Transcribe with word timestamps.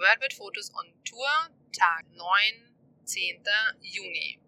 Worldwide 0.00 0.32
Fotos 0.32 0.70
on 0.72 0.86
Tour, 1.04 1.28
Tag 1.76 2.06
9, 2.16 2.72
10. 3.04 3.44
Juni. 3.82 4.40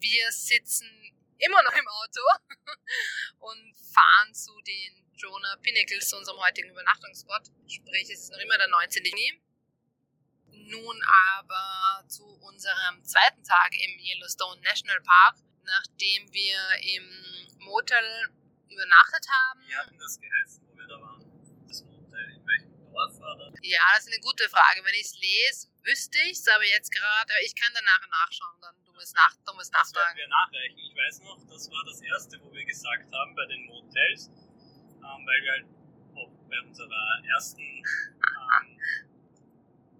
Wir 0.00 0.32
sitzen 0.32 0.88
immer 1.36 1.62
noch 1.62 1.74
im 1.74 1.86
Auto 1.86 2.20
und 3.40 3.76
fahren 3.92 4.32
zu 4.32 4.58
den 4.62 5.04
Jonah 5.16 5.56
Pinnacles, 5.56 6.08
zu 6.08 6.16
unserem 6.16 6.40
heutigen 6.40 6.70
Übernachtungsspot. 6.70 7.42
Sprich, 7.68 8.08
es 8.08 8.20
ist 8.22 8.32
noch 8.32 8.38
immer 8.38 8.56
der 8.56 8.68
19. 8.68 9.04
Juni. 9.04 9.42
Nun 10.70 11.02
aber 11.36 12.08
zu 12.08 12.24
unserem 12.24 13.04
zweiten 13.04 13.44
Tag 13.44 13.74
im 13.74 13.98
Yellowstone 13.98 14.62
National 14.62 15.02
Park, 15.02 15.36
nachdem 15.62 16.32
wir 16.32 16.58
im 16.80 17.58
Motel 17.58 18.30
übernachtet 18.70 19.26
haben. 19.28 19.60
Wie 19.66 19.76
hat 19.76 19.90
denn 19.90 19.98
das 19.98 20.18
geheißen, 20.18 20.66
wo 20.68 20.74
wir 20.78 20.86
da 20.86 21.00
waren? 21.02 21.66
Das 21.68 21.82
Motel, 21.84 22.40
war 23.20 23.36
das? 23.36 23.54
Ja, 23.62 23.80
das 23.94 24.06
ist 24.06 24.12
eine 24.12 24.20
gute 24.20 24.48
Frage. 24.48 24.84
Wenn 24.84 24.94
ich 24.94 25.12
es 25.12 25.16
lese, 25.20 25.68
wüsste 25.84 26.18
ich 26.26 26.38
es, 26.38 26.48
aber 26.48 26.64
jetzt 26.64 26.90
gerade, 26.90 27.32
ich 27.44 27.54
kann 27.54 27.72
danach 27.74 28.02
nachschauen, 28.08 28.58
dann 28.60 28.74
du 28.84 28.92
musst, 28.92 29.14
nach, 29.14 29.34
du 29.44 29.52
musst 29.54 29.72
Das 29.74 29.94
werden 29.94 30.16
wir 30.16 30.28
nachreichen. 30.28 30.78
Ich 30.78 30.94
weiß 30.96 31.20
noch, 31.22 31.38
das 31.46 31.70
war 31.70 31.84
das 31.84 32.00
erste, 32.00 32.40
wo 32.42 32.52
wir 32.52 32.64
gesagt 32.64 33.12
haben 33.12 33.34
bei 33.34 33.46
den 33.46 33.66
Motels, 33.66 34.28
ähm, 34.28 35.20
weil 35.26 35.40
wir 35.42 35.52
halt 35.52 35.66
auch 36.16 36.32
bei 36.48 36.60
unserer 36.60 37.22
ersten 37.28 37.62
ähm, 37.62 38.80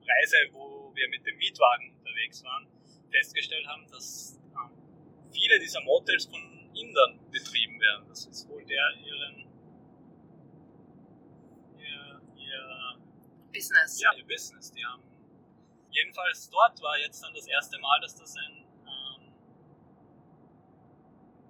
Reise, 0.01 0.37
wo 0.53 0.95
wir 0.95 1.09
mit 1.09 1.27
dem 1.27 1.37
Mietwagen 1.37 1.95
unterwegs 1.99 2.43
waren, 2.45 2.67
festgestellt 3.11 3.67
haben, 3.67 3.87
dass 3.91 4.39
ähm, 4.57 5.31
viele 5.33 5.61
dieser 5.61 5.83
Motels 5.83 6.27
von 6.27 6.57
Indern 6.75 7.21
betrieben 7.31 7.81
werden. 7.81 8.09
Das 8.09 8.27
ist 8.27 8.49
wohl 8.49 8.65
der 8.65 8.95
ihren 9.05 9.47
ihr, 11.79 12.21
ihr 12.37 12.97
Business. 13.57 14.01
ja, 14.01 14.13
ihr 14.15 14.27
Business. 14.27 14.71
Die 14.73 14.85
haben 14.85 15.03
jedenfalls 15.91 16.51
dort 16.51 16.81
war 16.83 16.99
jetzt 16.99 17.23
dann 17.23 17.35
das 17.35 17.47
erste 17.47 17.79
Mal, 17.79 18.01
dass 18.01 18.15
das 18.17 18.37
ein 18.37 18.65
ähm, 18.87 19.33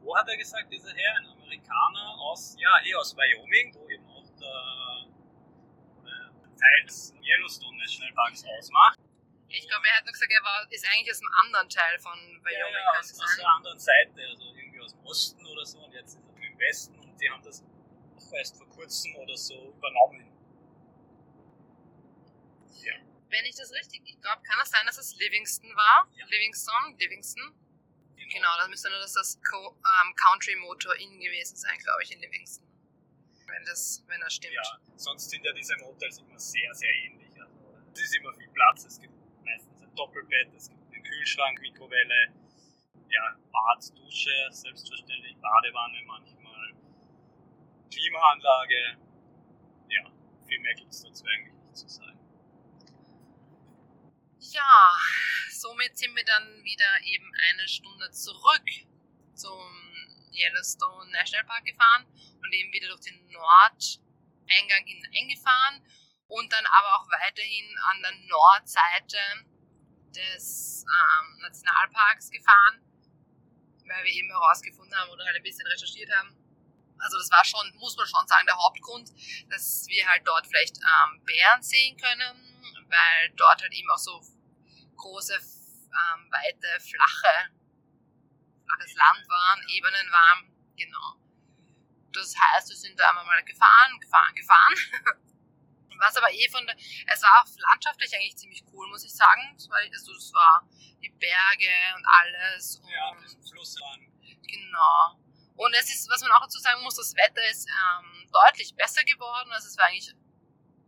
wo 0.01 0.17
hat 0.17 0.29
er 0.29 0.37
gesagt, 0.37 0.73
dieser 0.73 0.95
Herr, 0.95 1.17
ein 1.17 1.27
Amerikaner 1.27 2.17
aus, 2.21 2.57
ja, 2.59 2.71
eh 2.85 2.95
aus 2.95 3.17
Wyoming, 3.17 3.75
wo 3.75 3.89
eben 3.89 4.07
auch 4.09 4.31
der 4.39 5.07
ein 6.07 6.57
Teil 6.57 6.87
des 6.87 7.13
Yellowstone 7.23 7.77
National 7.77 8.13
Parks 8.15 8.45
ausmacht. 8.45 8.99
Ich 9.49 9.67
glaube, 9.69 9.87
er 9.87 9.97
hat 9.97 10.05
nur 10.05 10.13
gesagt, 10.13 10.33
er 10.33 10.43
war, 10.43 10.67
ist 10.71 10.87
eigentlich 10.87 11.11
aus 11.11 11.21
einem 11.21 11.35
anderen 11.45 11.69
Teil 11.69 11.99
von 11.99 12.19
Wyoming. 12.43 12.73
ja, 12.73 12.95
ja, 12.95 12.99
aus, 12.99 13.21
aus 13.21 13.37
der 13.37 13.49
anderen 13.49 13.79
Seite, 13.79 14.21
also 14.31 14.45
irgendwie 14.55 14.81
aus 14.81 14.93
dem 14.93 15.07
Osten 15.07 15.47
oder 15.47 15.65
so 15.65 15.79
und 15.85 15.93
jetzt 15.93 16.15
ist 16.15 16.25
er 16.29 16.43
im 16.43 16.59
Westen 16.59 16.99
und 16.99 17.21
die 17.21 17.31
haben 17.31 17.43
das 17.43 17.63
auch 17.63 18.33
erst 18.33 18.57
vor 18.57 18.69
kurzem 18.69 19.15
oder 19.17 19.37
so 19.37 19.75
übernommen. 19.77 20.26
Wenn 23.29 23.45
ich 23.45 23.57
das 23.57 23.73
richtig, 23.73 24.03
ich 24.05 24.21
glaube, 24.21 24.43
kann 24.43 24.59
es 24.63 24.71
sein, 24.71 24.87
dass 24.87 24.99
es 24.99 25.17
Livingston 25.17 25.75
war? 25.75 26.09
Ja. 26.17 26.27
Livingston, 26.27 26.97
Livingston. 26.99 27.55
Genau, 28.17 28.49
das 28.59 28.69
müsste 28.69 28.89
nur 28.91 28.99
das, 28.99 29.13
das 29.13 29.39
Co 29.51 29.77
ähm, 29.77 30.15
Country 30.15 30.57
Motor 30.57 30.95
Inn 30.97 31.21
gewesen 31.21 31.57
sein, 31.57 31.79
glaube 31.79 32.03
ich, 32.03 32.13
in 32.13 32.21
Livingston. 32.21 32.67
Wenn 33.47 33.65
das, 33.65 34.03
wenn 34.09 34.21
das 34.21 34.35
stimmt. 34.35 34.55
Ja, 34.55 34.79
sonst 34.97 35.31
sind 35.31 35.45
ja 35.45 35.53
diese 35.53 35.77
Motels 35.79 36.19
immer 36.19 36.39
sehr, 36.39 36.75
sehr 36.75 36.93
ähnlich. 36.93 37.31
Also, 37.41 37.55
es 37.93 38.01
ist 38.01 38.17
immer 38.17 38.33
viel 38.35 38.49
Platz, 38.49 38.85
es 38.85 39.01
gibt 39.01 39.15
meistens 39.45 39.83
ein 39.83 39.95
Doppelbett, 39.95 40.53
es 40.55 40.69
gibt 40.69 40.93
einen 40.93 41.05
Kühlschrank, 41.05 41.61
Mikrowelle, 41.61 42.33
ja, 43.09 43.37
Bad, 43.53 43.97
Dusche, 43.97 44.49
selbstverständlich, 44.51 45.37
Badewanne 45.37 46.03
manchmal, 46.07 46.75
Klimaanlage. 47.93 48.99
Ja, 49.89 50.11
viel 50.49 50.59
mehr 50.61 50.75
gibt 50.75 50.91
es 50.91 51.03
dazu 51.03 51.25
eigentlich 51.27 51.55
nicht 51.55 51.77
zu 51.77 51.89
sagen. 51.89 52.16
Ja, 54.53 54.97
somit 55.51 55.99
sind 55.99 56.15
wir 56.15 56.25
dann 56.25 56.63
wieder 56.63 57.01
eben 57.05 57.33
eine 57.51 57.67
Stunde 57.67 58.11
zurück 58.13 58.69
zum 59.35 59.71
Yellowstone 60.33 61.11
National 61.11 61.45
Park 61.47 61.65
gefahren 61.65 62.07
und 62.43 62.53
eben 62.53 62.73
wieder 62.73 62.89
durch 62.89 63.01
den 63.01 63.27
Nordeingang 63.31 64.85
hineingefahren 64.85 65.83
und 66.29 66.53
dann 66.53 66.65
aber 66.67 66.95
auch 66.97 67.09
weiterhin 67.11 67.77
an 67.91 68.03
der 68.03 68.13
Nordseite 68.29 69.19
des 70.15 70.85
ähm, 70.85 71.39
Nationalparks 71.41 72.31
gefahren, 72.31 72.81
weil 73.87 74.05
wir 74.05 74.13
eben 74.13 74.31
herausgefunden 74.31 74.95
haben 74.95 75.11
oder 75.11 75.25
halt 75.25 75.37
ein 75.37 75.43
bisschen 75.43 75.67
recherchiert 75.67 76.11
haben. 76.15 76.37
Also 76.99 77.19
das 77.19 77.31
war 77.31 77.45
schon, 77.45 77.75
muss 77.77 77.97
man 77.97 78.07
schon 78.07 78.27
sagen, 78.27 78.47
der 78.47 78.57
Hauptgrund, 78.57 79.11
dass 79.51 79.87
wir 79.89 80.09
halt 80.09 80.23
dort 80.27 80.47
vielleicht 80.47 80.79
ähm, 80.79 81.25
Bären 81.25 81.63
sehen 81.63 81.97
können, 81.97 82.57
weil 82.89 83.31
dort 83.37 83.61
halt 83.61 83.73
eben 83.73 83.91
auch 83.91 83.99
so 83.99 84.23
große, 84.97 85.35
ähm, 85.35 86.31
weite, 86.31 86.81
flache, 86.81 87.51
flaches 88.65 88.95
Land 88.95 89.29
waren, 89.29 89.69
Ebenen 89.69 90.11
waren, 90.11 90.75
genau. 90.77 91.17
Das 92.13 92.35
heißt, 92.35 92.71
wir 92.71 92.77
sind 92.77 92.99
da 92.99 93.11
einmal 93.11 93.27
mal 93.27 93.45
gefahren, 93.45 94.01
gefahren, 94.01 94.35
gefahren. 94.35 94.75
Was 95.99 96.17
aber 96.17 96.31
eh 96.31 96.49
von 96.51 96.67
der, 96.67 96.77
es 96.77 97.23
war 97.23 97.31
auch 97.41 97.49
landschaftlich 97.71 98.15
eigentlich 98.15 98.37
ziemlich 98.37 98.63
cool, 98.73 98.87
muss 98.89 99.05
ich 99.05 99.15
sagen. 99.15 99.55
Es 99.57 99.69
war, 99.71 99.79
also 99.79 100.13
es 100.13 100.33
war 100.35 100.69
die 101.03 101.09
Berge 101.09 101.73
und 101.97 102.05
alles 102.07 102.77
und 102.77 102.89
Ja, 102.91 103.15
diesen 103.23 103.43
Fluss 103.43 103.77
an. 103.81 104.13
Genau. 104.21 105.19
Und 105.57 105.73
es 105.75 105.89
ist, 105.89 106.09
was 106.11 106.21
man 106.21 106.33
auch 106.33 106.43
dazu 106.43 106.59
sagen 106.59 106.83
muss, 106.83 106.97
das 106.97 107.15
Wetter 107.17 107.43
ist 107.49 107.67
ähm, 107.67 108.29
deutlich 108.31 108.75
besser 108.75 109.03
geworden. 109.05 109.51
Also 109.53 109.69
es 109.69 109.79
war 109.79 109.87
eigentlich, 109.87 110.15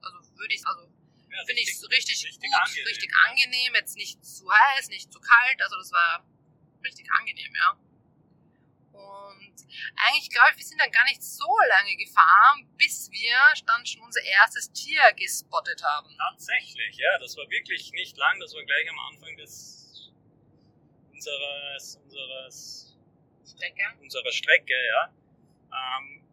also 0.02 0.36
würde 0.36 0.54
ich, 0.54 0.66
also 0.66 0.92
Ja, 1.30 1.44
finde 1.44 1.62
ich 1.62 1.68
richtig- 1.68 1.90
richtig, 1.90 2.38
gut, 2.40 2.54
angenehm, 2.54 2.86
richtig 2.86 3.10
angenehm. 3.28 3.74
Jetzt 3.74 3.96
nicht 3.96 4.24
zu 4.24 4.50
heiß, 4.50 4.88
nicht 4.88 5.12
zu 5.12 5.20
kalt. 5.20 5.60
Also 5.62 5.76
das 5.76 5.92
war 5.92 6.26
richtig 6.84 7.06
angenehm, 7.18 7.54
ja. 7.54 7.78
Und 8.92 9.54
eigentlich 9.96 10.30
glaube 10.30 10.50
ich, 10.52 10.58
wir 10.58 10.64
sind 10.64 10.80
dann 10.80 10.90
gar 10.90 11.04
nicht 11.04 11.22
so 11.22 11.46
lange 11.68 11.96
gefahren, 11.96 12.68
bis 12.76 13.10
wir 13.10 13.36
dann 13.66 13.86
schon 13.86 14.02
unser 14.02 14.22
erstes 14.22 14.72
Tier 14.72 15.02
gespottet 15.14 15.82
haben. 15.82 16.16
Tatsächlich, 16.18 16.96
ja, 16.96 17.18
das 17.18 17.36
war 17.36 17.48
wirklich 17.50 17.92
nicht 17.92 18.16
lang, 18.16 18.40
das 18.40 18.54
war 18.54 18.64
gleich 18.64 18.90
am 18.90 18.98
Anfang 18.98 19.36
des 19.36 20.10
unseres, 21.12 21.96
unseres 22.04 22.96
Strecke. 23.46 23.82
unserer 24.00 24.32
Strecke, 24.32 24.74
ja, 24.86 25.12
ähm, 25.72 26.24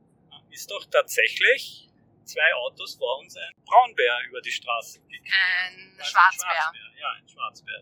ist 0.51 0.69
doch 0.71 0.85
tatsächlich 0.89 1.89
zwei 2.25 2.53
Autos 2.55 2.95
vor 2.95 3.19
uns 3.19 3.35
ein 3.37 3.51
Braunbär 3.65 4.19
über 4.27 4.41
die 4.41 4.51
Straße 4.51 4.99
gegangen. 5.01 5.31
Ein 5.31 5.95
Also 5.99 6.11
Schwarzbär. 6.11 6.71
Ja, 6.99 7.11
ein 7.11 7.27
Schwarzbär. 7.27 7.81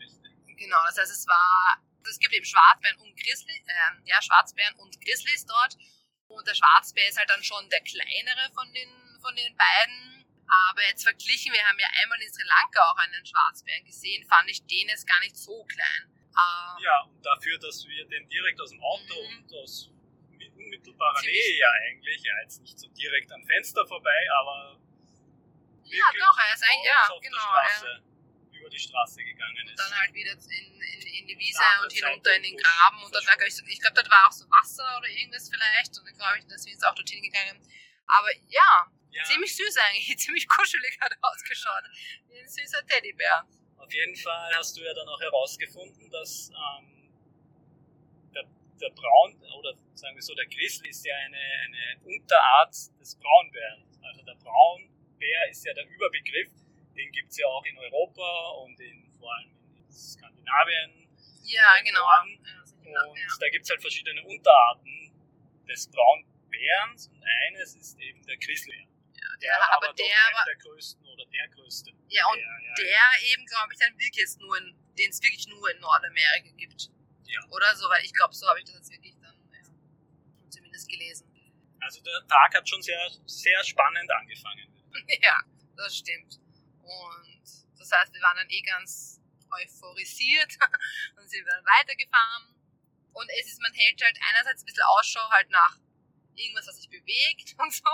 Richtig. 0.00 0.32
Genau, 0.56 0.78
das 0.86 0.98
heißt, 0.98 1.12
es 1.12 1.26
war, 1.26 1.82
es 2.08 2.18
gibt 2.18 2.34
eben 2.34 2.44
Schwarzbären 2.44 2.98
und 3.00 3.16
Grizzly, 3.16 3.54
ähm, 3.68 4.02
ja, 4.04 4.20
Schwarzbären 4.22 4.74
und 4.76 5.00
Grizzlies 5.00 5.46
dort. 5.46 5.76
Und 6.28 6.46
der 6.46 6.54
Schwarzbär 6.54 7.06
ist 7.08 7.18
halt 7.18 7.30
dann 7.30 7.42
schon 7.42 7.68
der 7.70 7.80
kleinere 7.82 8.50
von 8.54 8.72
den, 8.72 9.18
von 9.22 9.34
den 9.36 9.56
beiden. 9.56 10.24
Aber 10.70 10.82
jetzt 10.82 11.02
verglichen, 11.02 11.52
wir 11.52 11.64
haben 11.66 11.78
ja 11.78 11.88
einmal 12.02 12.20
in 12.22 12.32
Sri 12.32 12.42
Lanka 12.44 12.80
auch 12.90 12.96
einen 12.98 13.26
Schwarzbären 13.26 13.84
gesehen, 13.84 14.24
fand 14.28 14.48
ich 14.48 14.64
den 14.66 14.88
jetzt 14.88 15.06
gar 15.06 15.18
nicht 15.20 15.36
so 15.36 15.64
klein. 15.64 16.02
Ähm, 16.38 16.82
Ja, 16.82 17.00
und 17.02 17.24
dafür, 17.24 17.58
dass 17.58 17.84
wir 17.86 18.06
den 18.08 18.28
direkt 18.28 18.60
aus 18.60 18.70
dem 18.70 18.80
Auto 18.80 19.14
Mhm. 19.22 19.38
und 19.42 19.54
aus 19.54 19.90
unmittelbarer 20.66 21.20
Ziemlich- 21.20 21.46
Nähe 21.46 21.58
ja 21.58 21.70
eigentlich, 21.86 22.22
ja 22.22 22.34
jetzt 22.42 22.60
nicht 22.60 22.78
so 22.78 22.88
direkt 22.88 23.30
am 23.32 23.44
Fenster 23.46 23.86
vorbei, 23.86 24.18
aber 24.42 24.80
ja, 25.86 26.10
doch, 26.18 26.36
er 26.38 26.54
ist 26.54 26.64
eigentlich, 26.64 26.84
ja, 26.84 27.06
genau. 27.22 27.38
Straße, 27.38 28.02
über 28.52 28.68
die 28.68 28.78
Straße 28.78 29.22
gegangen 29.22 29.56
und 29.62 29.70
ist. 29.70 29.78
dann 29.78 29.94
halt 30.00 30.12
wieder 30.12 30.32
in, 30.32 30.40
in, 30.40 31.06
in 31.06 31.26
die 31.28 31.38
Wiese 31.38 31.60
Ja, 31.62 31.82
und 31.82 31.92
hinunter 31.92 32.34
in 32.34 32.42
den 32.42 32.56
Graben. 32.56 33.04
Und 33.04 33.12
glaub 33.12 33.22
ich, 33.46 33.62
ich 33.66 33.80
glaube, 33.80 33.94
dort 33.94 34.10
war 34.10 34.26
auch 34.26 34.32
so 34.32 34.44
Wasser 34.50 34.98
oder 34.98 35.08
irgendwas 35.08 35.48
vielleicht. 35.48 35.96
Und 35.98 36.06
dann 36.06 36.14
glaube 36.18 36.38
ich, 36.38 36.44
deswegen 36.50 36.74
ist 36.76 36.82
er 36.82 36.90
auch 36.90 36.94
dorthin 36.94 37.22
gegangen. 37.22 37.62
Aber 38.08 38.28
ja, 38.48 38.90
ja, 39.10 39.22
ziemlich 39.24 39.54
süß 39.54 39.76
eigentlich, 39.78 40.18
ziemlich 40.18 40.48
kuschelig 40.48 40.98
hat 41.00 41.12
er 41.12 41.18
ausgeschaut. 41.22 41.84
Wie 42.28 42.40
ein 42.40 42.48
süßer 42.48 42.84
Teddybär. 42.86 43.46
Auf 43.78 43.92
jeden 43.92 44.16
Fall 44.16 44.54
hast 44.56 44.76
du 44.76 44.82
ja 44.82 44.92
dann 44.94 45.08
auch 45.08 45.20
herausgefunden, 45.20 46.10
dass 46.10 46.50
ähm, 46.50 46.95
der, 48.80 48.88
der 48.88 48.94
Braun, 48.94 49.42
oder 49.58 49.74
sagen 49.94 50.14
wir 50.16 50.22
so, 50.22 50.34
der 50.34 50.46
Grizzly 50.46 50.90
ist 50.90 51.04
ja 51.04 51.14
eine, 51.16 51.36
eine 51.36 52.00
Unterart 52.04 52.74
des 53.00 53.16
Braunbären. 53.16 53.84
Also 54.02 54.22
der 54.22 54.34
Braunbär 54.34 55.48
ist 55.50 55.64
ja 55.64 55.74
der 55.74 55.86
Überbegriff, 55.88 56.50
den 56.96 57.12
gibt 57.12 57.30
es 57.30 57.38
ja 57.38 57.46
auch 57.46 57.64
in 57.64 57.78
Europa 57.78 58.48
und 58.64 58.80
in, 58.80 59.12
vor 59.18 59.34
allem 59.34 59.50
in 59.76 59.92
Skandinavien. 59.92 61.08
Ja, 61.44 61.76
genau. 61.84 62.00
Norden. 62.00 62.38
Und 62.86 63.18
ja. 63.18 63.26
da 63.40 63.48
gibt 63.50 63.64
es 63.64 63.70
halt 63.70 63.80
verschiedene 63.80 64.22
Unterarten 64.24 65.12
des 65.68 65.90
Braunbärens 65.90 67.08
und 67.08 67.22
eines 67.22 67.74
ist 67.74 67.98
eben 68.00 68.24
der 68.26 68.36
Grizzly. 68.38 68.88
Ja, 69.14 69.28
Der, 69.40 69.50
der, 69.50 69.72
aber 69.76 69.88
doch 69.88 69.94
der, 69.96 70.06
war, 70.06 70.44
der 70.46 70.56
größten 70.56 71.06
oder 71.06 71.26
der 71.26 71.48
größte. 71.48 71.90
ja, 72.08 72.26
und 72.28 72.36
Bär, 72.36 72.60
ja. 72.62 72.74
der 72.74 73.32
eben, 73.32 73.44
glaube 73.46 73.72
ich, 73.72 73.78
dann 73.78 73.92
wirklich 73.94 74.16
jetzt 74.16 74.38
nur 74.40 74.56
in, 74.58 74.76
den 74.98 75.10
es 75.10 75.22
wirklich 75.22 75.46
nur 75.48 75.70
in 75.70 75.80
Nordamerika 75.80 76.50
gibt. 76.56 76.90
Ja. 77.26 77.40
Oder 77.50 77.74
so, 77.76 77.88
weil 77.88 78.04
ich 78.04 78.12
glaube, 78.12 78.34
so 78.34 78.46
habe 78.48 78.58
ich 78.60 78.64
das 78.64 78.74
jetzt 78.74 78.90
wirklich 78.90 79.16
dann 79.20 79.34
ja, 79.52 80.50
zumindest 80.50 80.88
gelesen. 80.88 81.30
Also 81.80 82.00
der 82.02 82.26
Tag 82.26 82.54
hat 82.54 82.68
schon 82.68 82.82
sehr, 82.82 83.00
sehr 83.26 83.62
spannend 83.64 84.10
angefangen. 84.10 84.66
ja. 85.22 85.40
das 85.76 85.96
stimmt. 85.96 86.40
Und 86.82 87.46
das 87.78 87.90
heißt, 87.92 88.12
wir 88.14 88.22
waren 88.22 88.36
dann 88.36 88.50
eh 88.50 88.62
ganz 88.62 89.20
euphorisiert 89.50 90.56
und 91.16 91.28
sind 91.28 91.46
dann 91.46 91.64
weitergefahren. 91.64 92.54
Und 93.12 93.30
es 93.40 93.46
ist, 93.46 93.60
man 93.60 93.72
hält 93.72 94.02
halt 94.02 94.18
einerseits 94.30 94.62
ein 94.62 94.66
bisschen 94.66 94.84
Ausschau 94.84 95.30
halt 95.30 95.48
nach 95.50 95.78
irgendwas, 96.34 96.66
was 96.66 96.76
sich 96.76 96.88
bewegt 96.88 97.54
und 97.58 97.72
so. 97.72 97.90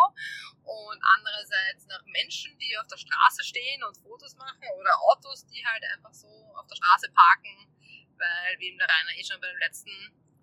Und 0.64 1.00
andererseits 1.14 1.86
nach 1.86 2.02
Menschen, 2.06 2.58
die 2.58 2.76
auf 2.78 2.86
der 2.86 2.96
Straße 2.96 3.44
stehen 3.44 3.82
und 3.84 3.96
Fotos 3.98 4.34
machen 4.36 4.62
oder 4.78 5.00
Autos, 5.00 5.46
die 5.46 5.64
halt 5.64 5.82
einfach 5.94 6.12
so 6.12 6.28
auf 6.54 6.66
der 6.66 6.76
Straße 6.76 7.10
parken. 7.12 7.71
Weil, 8.22 8.58
wie 8.58 8.68
eben 8.68 8.78
der 8.78 8.86
Rainer 8.86 9.18
eh 9.18 9.24
schon 9.24 9.40
bei 9.40 9.50
der 9.50 9.58
letzten 9.66 9.90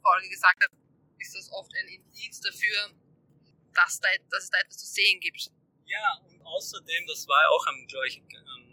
Folge 0.04 0.28
gesagt 0.28 0.62
hat, 0.62 0.72
ist 1.18 1.36
das 1.36 1.52
oft 1.52 1.72
ein 1.76 1.88
Indiz 1.88 2.42
dafür, 2.42 2.92
dass, 3.74 4.00
da, 4.00 4.10
dass 4.30 4.44
es 4.44 4.50
da 4.50 4.60
etwas 4.60 4.78
zu 4.78 4.86
sehen 4.86 5.20
gibt. 5.20 5.48
Ja, 5.86 6.20
und 6.28 6.42
außerdem, 6.42 7.08
das 7.08 7.28
war 7.28 7.50
auch 7.50 7.66
am, 7.68 7.88
glaube 7.88 8.08
ich, 8.08 8.20
am, 8.20 8.70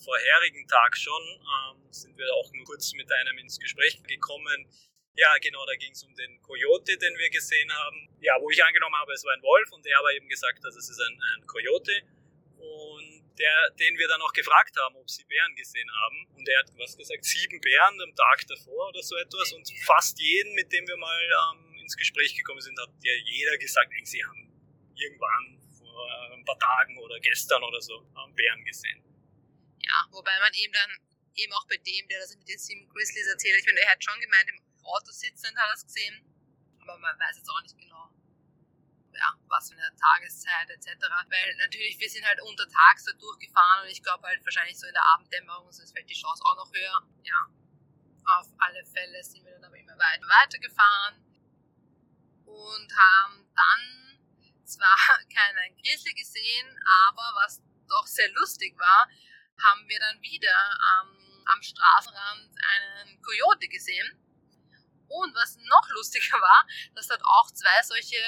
vorherigen 0.00 0.66
Tag 0.66 0.96
schon, 0.96 1.22
ähm, 1.22 1.92
sind 1.92 2.16
wir 2.16 2.32
auch 2.32 2.50
nur 2.54 2.64
kurz 2.64 2.92
mit 2.94 3.10
einem 3.12 3.36
ins 3.38 3.58
Gespräch 3.58 4.02
gekommen. 4.04 4.66
Ja, 5.14 5.28
genau, 5.42 5.66
da 5.66 5.74
ging 5.76 5.92
es 5.92 6.02
um 6.04 6.14
den 6.14 6.40
Coyote, 6.40 6.96
den 6.96 7.18
wir 7.18 7.28
gesehen 7.28 7.70
haben. 7.70 8.08
Ja, 8.20 8.40
wo 8.40 8.48
ich 8.48 8.64
angenommen 8.64 8.96
habe, 8.96 9.12
es 9.12 9.24
war 9.24 9.34
ein 9.34 9.42
Wolf 9.42 9.70
und 9.72 9.84
der 9.84 9.98
aber 9.98 10.12
eben 10.14 10.28
gesagt, 10.28 10.64
dass 10.64 10.74
es 10.74 10.88
ist 10.88 11.00
ein, 11.00 11.20
ein 11.36 11.46
Coyote. 11.46 12.02
Und 12.56 12.99
der, 13.40 13.70
den 13.80 13.96
wir 13.96 14.06
dann 14.06 14.20
auch 14.20 14.32
gefragt 14.32 14.76
haben, 14.76 14.96
ob 14.96 15.08
sie 15.08 15.24
Bären 15.24 15.54
gesehen 15.56 15.90
haben. 15.90 16.26
Und 16.36 16.46
er 16.48 16.58
hat 16.60 16.68
was 16.76 16.96
gesagt, 16.96 17.24
sieben 17.24 17.60
Bären 17.60 18.00
am 18.02 18.14
Tag 18.14 18.46
davor 18.46 18.88
oder 18.88 19.02
so 19.02 19.16
etwas. 19.16 19.52
Und 19.52 19.66
fast 19.86 20.20
jeden, 20.20 20.54
mit 20.54 20.70
dem 20.72 20.86
wir 20.86 20.96
mal 20.96 21.22
ähm, 21.56 21.78
ins 21.78 21.96
Gespräch 21.96 22.36
gekommen 22.36 22.60
sind, 22.60 22.78
hat 22.78 22.90
ja 23.02 23.14
jeder 23.24 23.56
gesagt, 23.56 23.90
sie 24.04 24.22
haben 24.22 24.52
irgendwann 24.94 25.58
vor 25.78 26.32
ein 26.32 26.44
paar 26.44 26.58
Tagen 26.58 26.98
oder 26.98 27.18
gestern 27.20 27.62
oder 27.64 27.80
so 27.80 28.04
ähm, 28.04 28.34
Bären 28.34 28.64
gesehen. 28.64 29.02
Ja, 29.80 30.06
wobei 30.12 30.38
man 30.38 30.52
eben 30.54 30.72
dann 30.72 30.90
eben 31.34 31.52
auch 31.54 31.66
bei 31.66 31.78
dem, 31.78 32.06
der 32.08 32.20
das 32.20 32.36
mit 32.36 32.46
den 32.46 32.58
sieben 32.58 32.88
Grizzlies 32.88 33.26
erzählt, 33.26 33.56
ich 33.58 33.64
finde, 33.64 33.80
er 33.80 33.92
hat 33.92 34.04
schon 34.04 34.20
gemeint, 34.20 34.48
im 34.48 34.60
Auto 34.84 35.10
sitzend 35.10 35.56
hat 35.56 35.70
er 35.70 35.74
es 35.74 35.84
gesehen, 35.84 36.20
aber 36.80 36.98
man 36.98 37.18
weiß 37.18 37.36
jetzt 37.36 37.48
auch 37.48 37.62
nicht 37.62 37.78
genau, 37.78 38.10
ja, 39.14 39.34
was 39.48 39.70
für 39.70 39.76
eine 39.76 39.94
Tageszeit 39.96 40.70
etc. 40.70 40.86
Weil 41.28 41.56
natürlich, 41.58 41.98
wir 41.98 42.08
sind 42.08 42.24
halt 42.26 42.40
untertags 42.42 43.04
da 43.04 43.12
durchgefahren 43.12 43.84
und 43.84 43.90
ich 43.90 44.02
glaube 44.02 44.26
halt 44.26 44.44
wahrscheinlich 44.44 44.78
so 44.78 44.86
in 44.86 44.94
der 44.94 45.04
Abenddämmerung, 45.14 45.70
sonst 45.72 45.92
fällt 45.92 46.08
die 46.08 46.14
Chance 46.14 46.42
auch 46.44 46.56
noch 46.56 46.72
höher. 46.72 47.02
Ja, 47.22 47.46
auf 48.38 48.46
alle 48.58 48.84
Fälle 48.86 49.22
sind 49.24 49.44
wir 49.44 49.52
dann 49.52 49.64
aber 49.64 49.78
immer 49.78 49.98
weiter 49.98 50.26
weitergefahren 50.28 51.24
und 52.46 52.92
haben 52.96 53.48
dann 53.54 54.18
zwar 54.64 54.96
keinen 55.32 55.76
Grizzly 55.82 56.14
gesehen, 56.14 56.78
aber 57.08 57.22
was 57.42 57.60
doch 57.88 58.06
sehr 58.06 58.30
lustig 58.32 58.78
war, 58.78 59.08
haben 59.62 59.88
wir 59.88 59.98
dann 59.98 60.20
wieder 60.22 60.78
ähm, 61.02 61.44
am 61.46 61.62
Straßenrand 61.62 62.50
einen 62.62 63.22
Coyote 63.22 63.68
gesehen. 63.68 64.16
Und 65.08 65.34
was 65.34 65.56
noch 65.56 65.88
lustiger 65.90 66.40
war, 66.40 66.66
dass 66.94 67.08
dort 67.08 67.22
auch 67.24 67.50
zwei 67.50 67.82
solche 67.82 68.22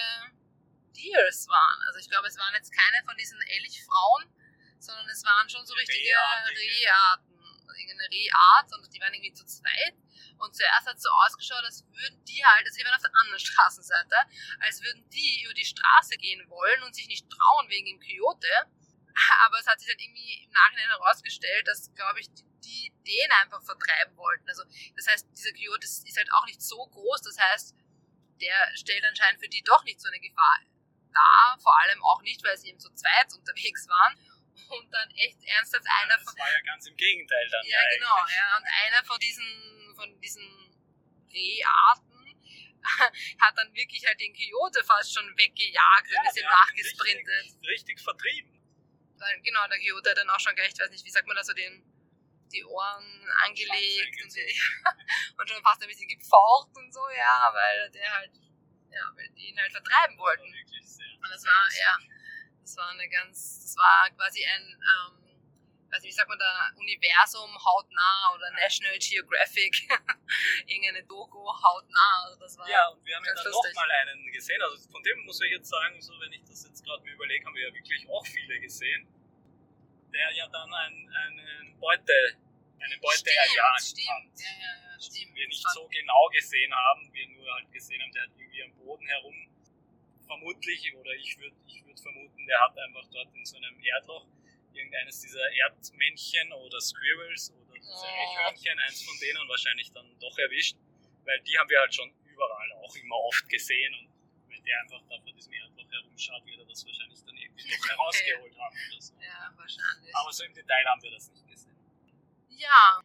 Deers 0.92 1.48
waren. 1.48 1.80
Also 1.86 1.98
ich 1.98 2.08
glaube, 2.08 2.28
es 2.28 2.38
waren 2.38 2.54
jetzt 2.54 2.72
keine 2.72 3.04
von 3.04 3.16
diesen 3.16 3.40
Elchfrauen, 3.42 4.30
sondern 4.78 5.08
es 5.08 5.24
waren 5.24 5.48
schon 5.48 5.64
so 5.66 5.74
richtige 5.74 6.08
Reharten 6.08 7.32
irgendeine 7.82 8.10
Rehart, 8.10 8.70
sondern 8.70 8.90
die 8.90 9.00
waren 9.00 9.14
irgendwie 9.14 9.32
zu 9.32 9.44
zweit. 9.44 9.94
Und 10.38 10.54
zuerst 10.54 10.86
hat 10.86 10.96
es 10.96 11.02
so 11.02 11.10
ausgeschaut, 11.24 11.64
als 11.64 11.84
würden 11.86 12.24
die 12.24 12.44
halt, 12.44 12.66
also 12.66 12.78
die 12.78 12.84
waren 12.84 12.94
auf 12.94 13.02
der 13.02 13.14
anderen 13.20 13.38
Straßenseite, 13.46 14.16
als 14.60 14.82
würden 14.82 15.08
die 15.10 15.42
über 15.44 15.54
die 15.54 15.64
Straße 15.64 16.16
gehen 16.16 16.48
wollen 16.48 16.82
und 16.82 16.94
sich 16.94 17.06
nicht 17.06 17.28
trauen 17.30 17.68
wegen 17.68 17.86
dem 17.86 18.00
Coyote. 18.00 18.70
Aber 19.44 19.58
es 19.58 19.66
hat 19.66 19.78
sich 19.78 19.88
dann 19.88 19.98
irgendwie 19.98 20.44
im 20.44 20.50
Nachhinein 20.50 20.88
herausgestellt, 20.88 21.68
dass, 21.68 21.92
glaube 21.94 22.20
ich, 22.20 22.32
die, 22.32 22.44
die 22.64 22.92
den 23.04 23.30
einfach 23.42 23.62
vertreiben 23.62 24.16
wollten. 24.16 24.48
Also, 24.48 24.64
das 24.96 25.06
heißt, 25.06 25.28
dieser 25.36 25.52
Coyote 25.52 25.84
ist 25.84 26.16
halt 26.16 26.32
auch 26.32 26.46
nicht 26.46 26.62
so 26.62 26.78
groß, 26.86 27.20
das 27.20 27.38
heißt, 27.38 27.74
der 28.40 28.72
stellt 28.74 29.04
anscheinend 29.04 29.40
für 29.40 29.48
die 29.48 29.62
doch 29.62 29.84
nicht 29.84 30.00
so 30.00 30.08
eine 30.08 30.18
Gefahr 30.18 30.60
dar, 31.12 31.58
vor 31.60 31.78
allem 31.80 32.02
auch 32.04 32.22
nicht, 32.22 32.42
weil 32.44 32.56
sie 32.56 32.70
eben 32.70 32.80
zu 32.80 32.92
zweit 32.94 33.32
unterwegs 33.34 33.88
waren 33.88 34.18
und 34.68 34.92
dann 34.92 35.10
echt 35.10 35.42
ernsthaft 35.44 35.86
einer 36.00 36.18
von. 36.18 36.34
Das 36.34 36.38
war 36.38 36.52
ja 36.52 36.60
ganz 36.64 36.86
im 36.86 36.96
Gegenteil 36.96 37.48
dann. 37.50 37.66
Ja, 37.66 37.78
ja 37.78 37.96
genau, 37.96 38.16
ja. 38.16 38.56
Und 38.56 38.66
einer 38.86 39.04
von 39.04 39.18
diesen, 39.18 39.94
von 39.96 40.20
diesen 40.20 40.46
Reharten 41.32 42.12
hat 43.40 43.56
dann 43.56 43.72
wirklich 43.74 44.04
halt 44.06 44.20
den 44.20 44.34
Coyote 44.34 44.82
fast 44.84 45.14
schon 45.14 45.26
weggejagt 45.36 46.10
ja, 46.10 46.20
und 46.20 46.26
ist 46.28 46.38
ihm 46.38 46.46
nachgesprintet. 46.46 47.44
Richtig, 47.44 47.68
richtig 47.68 48.00
vertrieben. 48.00 48.58
Dann, 49.18 49.42
genau, 49.42 49.66
der 49.68 49.78
Coyote 49.78 50.10
hat 50.10 50.18
dann 50.18 50.30
auch 50.30 50.40
schon 50.40 50.54
gleich, 50.56 50.72
weiß 50.78 50.90
nicht, 50.90 51.04
wie 51.04 51.10
sagt 51.10 51.26
man 51.26 51.36
da 51.36 51.44
so, 51.44 51.52
den, 51.52 51.84
die 52.52 52.64
Ohren 52.64 53.28
angelegt 53.44 54.22
und, 54.22 54.32
so. 54.32 54.40
und 55.38 55.48
schon 55.48 55.62
fast 55.62 55.82
ein 55.82 55.88
bisschen 55.88 56.08
gepfaucht 56.08 56.76
und 56.76 56.92
so, 56.92 57.00
ja, 57.16 57.50
weil 57.52 57.90
der 57.92 58.14
halt, 58.14 58.32
ja, 58.92 59.12
weil 59.16 59.28
die 59.30 59.48
ihn 59.48 59.58
halt 59.58 59.72
vertreiben 59.72 60.18
wollten. 60.18 60.44
Und 60.44 61.30
das 61.30 61.44
war, 61.44 61.68
ja, 61.78 61.96
das 62.60 62.76
war 62.76 62.90
eine 62.90 63.08
ganz, 63.08 63.62
das 63.62 63.76
war 63.76 64.10
quasi 64.16 64.44
ein, 64.44 64.62
ähm, 64.62 65.22
weiß 65.90 66.02
nicht, 66.02 66.12
wie 66.12 66.16
sagt 66.16 66.28
man 66.28 66.38
da, 66.38 66.70
Universum 66.76 67.52
hautnah 67.52 68.32
oder 68.34 68.50
National 68.52 68.96
Geographic, 68.98 69.88
irgendeine 70.66 71.04
Doku 71.04 71.44
hautnah. 71.44 72.24
Also 72.24 72.40
das 72.40 72.56
war 72.58 72.68
ja, 72.68 72.88
und 72.88 73.04
wir 73.04 73.16
haben 73.16 73.24
ja 73.24 73.34
dann 73.34 73.52
nochmal 73.52 73.90
einen 73.90 74.32
gesehen. 74.32 74.60
Also 74.62 74.88
von 74.88 75.02
dem 75.02 75.24
muss 75.24 75.40
ich 75.42 75.50
jetzt 75.50 75.68
sagen, 75.68 76.00
so 76.00 76.18
wenn 76.20 76.32
ich 76.32 76.42
das 76.44 76.64
jetzt 76.64 76.84
gerade 76.84 77.02
mir 77.02 77.12
überlege, 77.12 77.44
haben 77.44 77.54
wir 77.54 77.68
ja 77.68 77.74
wirklich 77.74 78.08
auch 78.08 78.26
viele 78.26 78.60
gesehen. 78.60 79.06
Der 80.12 80.30
ja 80.32 80.48
dann 80.48 80.72
ein, 80.72 81.14
einen 81.14 81.78
Beute, 81.78 82.36
eine 82.82 82.98
Beute 82.98 83.18
stimmt, 83.18 83.36
erjagt 83.36 83.82
stimmt. 83.82 84.08
hat. 84.08 84.24
Ja, 84.36 84.52
ja, 84.60 84.72
ja, 84.92 85.00
stimmt. 85.00 85.34
Wir 85.34 85.46
nicht 85.48 85.68
so 85.70 85.88
genau 85.88 86.28
gesehen 86.32 86.74
haben, 86.74 87.12
wir 87.12 87.28
nur 87.28 87.54
halt 87.54 87.72
gesehen 87.72 88.02
haben, 88.02 88.12
der 88.12 88.22
hat 88.22 88.30
irgendwie 88.36 88.62
am 88.62 88.74
Boden 88.74 89.06
herum 89.06 89.48
vermutlich, 90.26 90.94
oder 90.96 91.12
ich 91.12 91.38
würde 91.38 91.56
ich 91.66 91.84
würd 91.84 92.00
vermuten, 92.00 92.46
der 92.46 92.60
hat 92.60 92.76
einfach 92.78 93.06
dort 93.12 93.34
in 93.34 93.44
so 93.44 93.56
einem 93.56 93.78
Erdloch 93.80 94.26
irgendeines 94.72 95.20
dieser 95.20 95.50
Erdmännchen 95.52 96.52
oder 96.52 96.80
Squirrels 96.80 97.52
oder 97.52 97.74
diese 97.74 98.06
oh. 98.06 98.20
Eichhörnchen, 98.22 98.78
eins 98.78 99.02
von 99.02 99.18
denen 99.20 99.48
wahrscheinlich 99.48 99.92
dann 99.92 100.08
doch 100.18 100.36
erwischt, 100.38 100.76
weil 101.24 101.40
die 101.42 101.58
haben 101.58 101.68
wir 101.68 101.80
halt 101.80 101.94
schon 101.94 102.10
überall 102.24 102.72
auch 102.80 102.94
immer 102.96 103.16
oft 103.16 103.48
gesehen 103.48 103.94
und 103.94 104.08
wenn 104.48 104.64
der 104.64 104.80
einfach 104.80 105.02
da 105.08 105.20
vor 105.20 105.32
diesem 105.32 105.52
Erdloch 105.52 105.90
herumschaut, 105.90 106.46
wird 106.46 106.58
er 106.60 106.66
das 106.66 106.86
wahrscheinlich 106.86 107.24
dann 107.24 107.36
irgendwie 107.36 107.68
doch 107.68 107.88
herausgeholt 107.90 108.56
haben 108.58 108.76
oder 108.88 109.00
so. 109.00 109.14
Ja, 109.20 109.52
wahrscheinlich. 109.56 110.16
Aber 110.16 110.32
so 110.32 110.44
im 110.44 110.54
Detail 110.54 110.84
haben 110.86 111.02
wir 111.02 111.10
das 111.10 111.28
nicht. 111.30 111.51
Ja, 112.56 113.00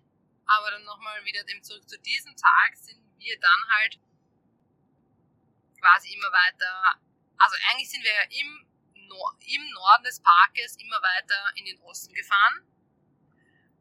aber 0.46 0.72
dann 0.72 0.84
nochmal 0.84 1.24
wieder 1.26 1.44
dem 1.44 1.64
zurück 1.64 1.88
zu 1.90 2.00
diesem 2.00 2.36
Tag 2.36 2.76
sind 2.76 3.02
wir 3.18 3.40
dann 3.40 3.68
halt 3.70 4.00
quasi 5.80 6.14
immer 6.14 6.32
weiter 6.32 7.02
also 7.38 7.56
eigentlich 7.70 7.90
sind 7.90 8.04
wir 8.04 8.14
ja 8.14 8.24
im, 8.30 8.64
Nor 9.08 9.38
im 9.40 9.70
Norden 9.72 10.04
des 10.04 10.22
Parkes 10.22 10.76
immer 10.78 11.02
weiter 11.02 11.52
in 11.56 11.66
den 11.66 11.80
Osten 11.82 12.14
gefahren 12.14 12.68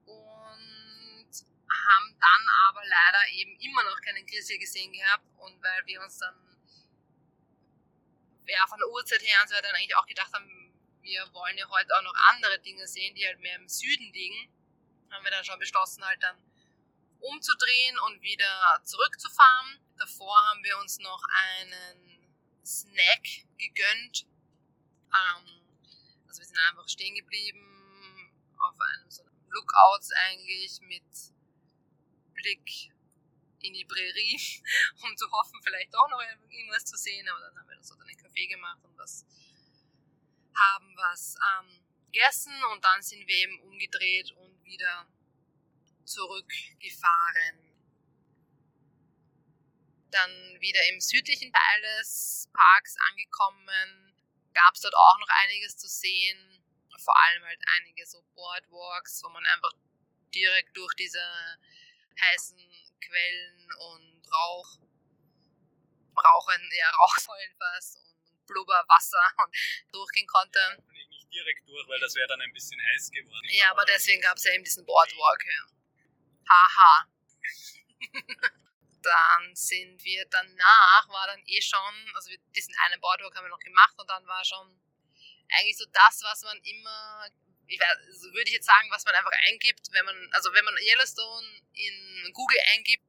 und 0.04 1.32
haben 1.34 2.18
dann 2.20 2.46
aber 2.68 2.82
leider 2.84 3.32
eben 3.32 3.58
immer 3.58 3.82
noch 3.82 4.00
keinen 4.02 4.24
Grizzly 4.24 4.58
gesehen 4.58 4.92
gehabt 4.92 5.26
und 5.38 5.60
weil 5.60 5.86
wir 5.86 6.00
uns 6.00 6.18
dann 6.18 6.34
ja, 8.46 8.64
von 8.68 8.78
der 8.78 8.88
Uhrzeit 8.88 9.20
her 9.20 9.42
und 9.42 9.48
so 9.48 9.56
weiter 9.56 9.74
eigentlich 9.74 9.96
auch 9.96 10.06
gedacht 10.06 10.32
haben, 10.32 10.72
wir 11.00 11.32
wollen 11.32 11.58
ja 11.58 11.68
heute 11.68 11.96
auch 11.96 12.02
noch 12.02 12.14
andere 12.28 12.60
Dinge 12.60 12.86
sehen, 12.86 13.14
die 13.16 13.26
halt 13.26 13.40
mehr 13.40 13.56
im 13.56 13.68
Süden 13.68 14.12
liegen, 14.12 14.48
haben 15.10 15.24
wir 15.24 15.30
dann 15.30 15.44
schon 15.44 15.58
beschlossen, 15.58 16.04
halt 16.04 16.22
dann 16.22 16.36
umzudrehen 17.20 17.98
und 18.00 18.22
wieder 18.22 18.80
zurückzufahren. 18.84 19.80
Davor 19.98 20.38
haben 20.48 20.62
wir 20.62 20.78
uns 20.78 20.98
noch 20.98 21.22
einen 21.54 22.36
Snack 22.64 23.22
gegönnt. 23.58 24.26
Ähm, 25.14 25.62
also 26.26 26.40
wir 26.40 26.46
sind 26.46 26.58
einfach 26.68 26.88
stehen 26.88 27.14
geblieben 27.14 28.32
auf 28.58 28.78
einem 28.80 29.10
so 29.10 29.22
einem 29.22 29.50
Lookouts 29.50 30.10
eigentlich 30.28 30.80
mit 30.82 31.04
Blick 32.34 32.92
in 33.60 33.72
die 33.72 33.84
Prärie, 33.84 34.62
um 35.02 35.16
zu 35.16 35.30
hoffen, 35.30 35.60
vielleicht 35.62 35.94
auch 35.96 36.08
noch 36.10 36.20
irgendwas 36.50 36.84
zu 36.84 36.96
sehen. 36.96 37.28
Aber 37.28 37.40
dann 37.40 37.58
haben 37.58 37.68
wir 37.68 37.76
uns 37.76 37.88
dort 37.88 38.00
einen 38.00 38.16
Kaffee 38.16 38.46
gemacht 38.46 38.84
und 38.84 38.96
was 38.98 39.24
haben 40.54 40.96
was 40.96 41.36
ähm, 41.60 41.84
gegessen 42.06 42.54
und 42.72 42.84
dann 42.84 43.02
sind 43.02 43.26
wir 43.26 43.36
eben 43.36 43.60
umgedreht 43.60 44.30
und 44.32 44.55
wieder 44.66 45.06
zurückgefahren 46.04 47.66
dann 50.16 50.60
wieder 50.60 50.80
im 50.88 51.00
südlichen 51.00 51.52
Teil 51.52 51.82
des 51.82 52.48
Parks 52.52 52.96
angekommen. 53.10 54.14
Gab 54.54 54.74
es 54.74 54.80
dort 54.80 54.94
auch 54.94 55.18
noch 55.18 55.28
einiges 55.44 55.76
zu 55.76 55.88
sehen. 55.88 56.64
Vor 56.98 57.16
allem 57.16 57.44
halt 57.44 57.62
einige 57.76 58.06
so 58.06 58.22
Boardwalks, 58.34 59.22
wo 59.22 59.28
man 59.28 59.44
einfach 59.46 59.72
direkt 60.34 60.76
durch 60.76 60.94
diese 60.94 61.20
heißen 62.20 62.58
Quellen 63.00 63.68
und 63.90 64.22
Rauch, 64.32 64.78
Rauchen, 66.16 66.70
ja, 66.72 66.90
Rauchsäulen 66.90 67.54
fast 67.58 67.96
und 67.96 68.46
Blubberwasser 68.46 69.32
durchgehen 69.92 70.26
konnte. 70.26 70.82
Nicht 71.26 71.34
direkt 71.34 71.68
durch, 71.68 71.88
weil 71.88 72.00
das 72.00 72.14
wäre 72.14 72.28
dann 72.28 72.40
ein 72.40 72.52
bisschen 72.52 72.80
heiß 72.80 73.10
geworden. 73.10 73.48
Ja, 73.50 73.70
aber 73.70 73.84
deswegen 73.84 74.20
gab 74.22 74.36
es 74.36 74.44
ja 74.44 74.52
eben 74.52 74.64
diesen 74.64 74.84
Boardwalk. 74.84 75.44
Ja. 75.46 75.66
Haha. 76.48 77.08
dann 79.02 79.54
sind 79.54 80.02
wir 80.02 80.26
danach, 80.26 81.08
war 81.08 81.26
dann 81.28 81.42
eh 81.46 81.62
schon, 81.62 81.94
also 82.14 82.30
diesen 82.54 82.74
einen 82.84 83.00
Boardwalk 83.00 83.34
haben 83.36 83.44
wir 83.44 83.50
noch 83.50 83.60
gemacht 83.60 83.94
und 83.98 84.08
dann 84.10 84.26
war 84.26 84.44
schon 84.44 84.80
eigentlich 85.54 85.76
so 85.76 85.84
das, 85.92 86.22
was 86.22 86.42
man 86.42 86.58
immer, 86.64 87.28
ich 87.68 87.78
weiß, 87.78 87.96
also 88.06 88.32
würde 88.32 88.48
ich 88.48 88.54
jetzt 88.54 88.66
sagen, 88.66 88.90
was 88.90 89.04
man 89.04 89.14
einfach 89.14 89.32
eingibt, 89.46 89.92
wenn 89.92 90.04
man, 90.04 90.28
also 90.32 90.52
wenn 90.52 90.64
man 90.64 90.74
Yellowstone 90.78 91.62
in 91.74 92.32
Google 92.32 92.58
eingibt, 92.72 93.04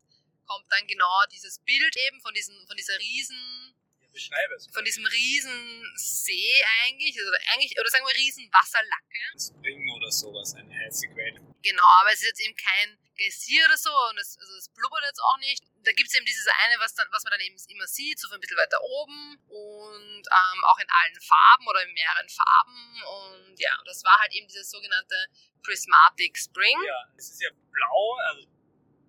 kommt 0.46 0.72
dann 0.72 0.88
genau 0.88 1.24
dieses 1.32 1.60
Bild 1.60 1.96
eben 1.98 2.22
von 2.22 2.34
diesen, 2.34 2.56
von 2.68 2.78
dieser 2.78 2.98
riesen 3.00 3.76
beschreibe 4.18 4.54
es. 4.56 4.68
Von 4.74 4.84
diesem 4.84 5.06
riesen 5.06 5.94
See 5.96 6.58
eigentlich, 6.84 7.16
oder 7.22 7.38
eigentlich, 7.54 7.80
oder 7.80 7.90
sagen 7.90 8.06
wir 8.06 8.16
riesen 8.16 8.50
Wasserlacke. 8.52 9.22
Spring 9.38 9.82
oder 9.94 10.12
sowas, 10.12 10.56
eine 10.56 10.74
heiße 10.74 11.08
Quelle. 11.14 11.40
Genau, 11.62 11.88
aber 12.02 12.12
es 12.12 12.22
ist 12.22 12.34
jetzt 12.34 12.42
eben 12.42 12.56
kein 12.58 12.98
Geysir 13.18 13.66
oder 13.66 13.78
so 13.78 13.94
und 14.10 14.18
es, 14.18 14.38
also 14.38 14.54
es 14.58 14.70
blubbert 14.74 15.04
jetzt 15.06 15.22
auch 15.22 15.38
nicht. 15.38 15.64
Da 15.86 15.92
gibt 15.94 16.10
es 16.10 16.16
eben 16.16 16.26
dieses 16.26 16.48
eine, 16.66 16.80
was, 16.80 16.94
dann, 16.94 17.08
was 17.12 17.24
man 17.24 17.32
dann 17.32 17.42
eben 17.42 17.58
immer 17.70 17.88
sieht, 17.88 18.20
so 18.20 18.30
ein 18.34 18.42
bisschen 18.42 18.58
weiter 18.58 18.82
oben 18.82 19.38
und 19.48 20.24
ähm, 20.26 20.60
auch 20.66 20.80
in 20.80 20.90
allen 20.90 21.20
Farben 21.22 21.68
oder 21.68 21.82
in 21.84 21.94
mehreren 21.94 22.30
Farben 22.30 23.04
und 23.04 23.60
ja, 23.60 23.74
das 23.86 24.04
war 24.04 24.18
halt 24.20 24.34
eben 24.34 24.48
dieses 24.48 24.70
sogenannte 24.70 25.16
Prismatic 25.64 26.38
Spring. 26.38 26.78
Ja, 26.86 27.02
es 27.18 27.30
ist 27.30 27.42
ja 27.42 27.50
blau, 27.72 28.18
also 28.30 28.48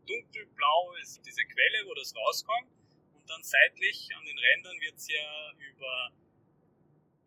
dunkelblau 0.06 0.94
ist 1.02 1.20
diese 1.24 1.44
Quelle, 1.44 1.84
wo 1.86 1.94
das 1.94 2.14
rauskommt 2.16 2.77
dann 3.28 3.42
seitlich 3.42 4.08
an 4.16 4.24
den 4.24 4.38
Rändern 4.38 4.80
wird 4.80 4.96
es 4.96 5.08
ja 5.08 5.52
über 5.52 6.12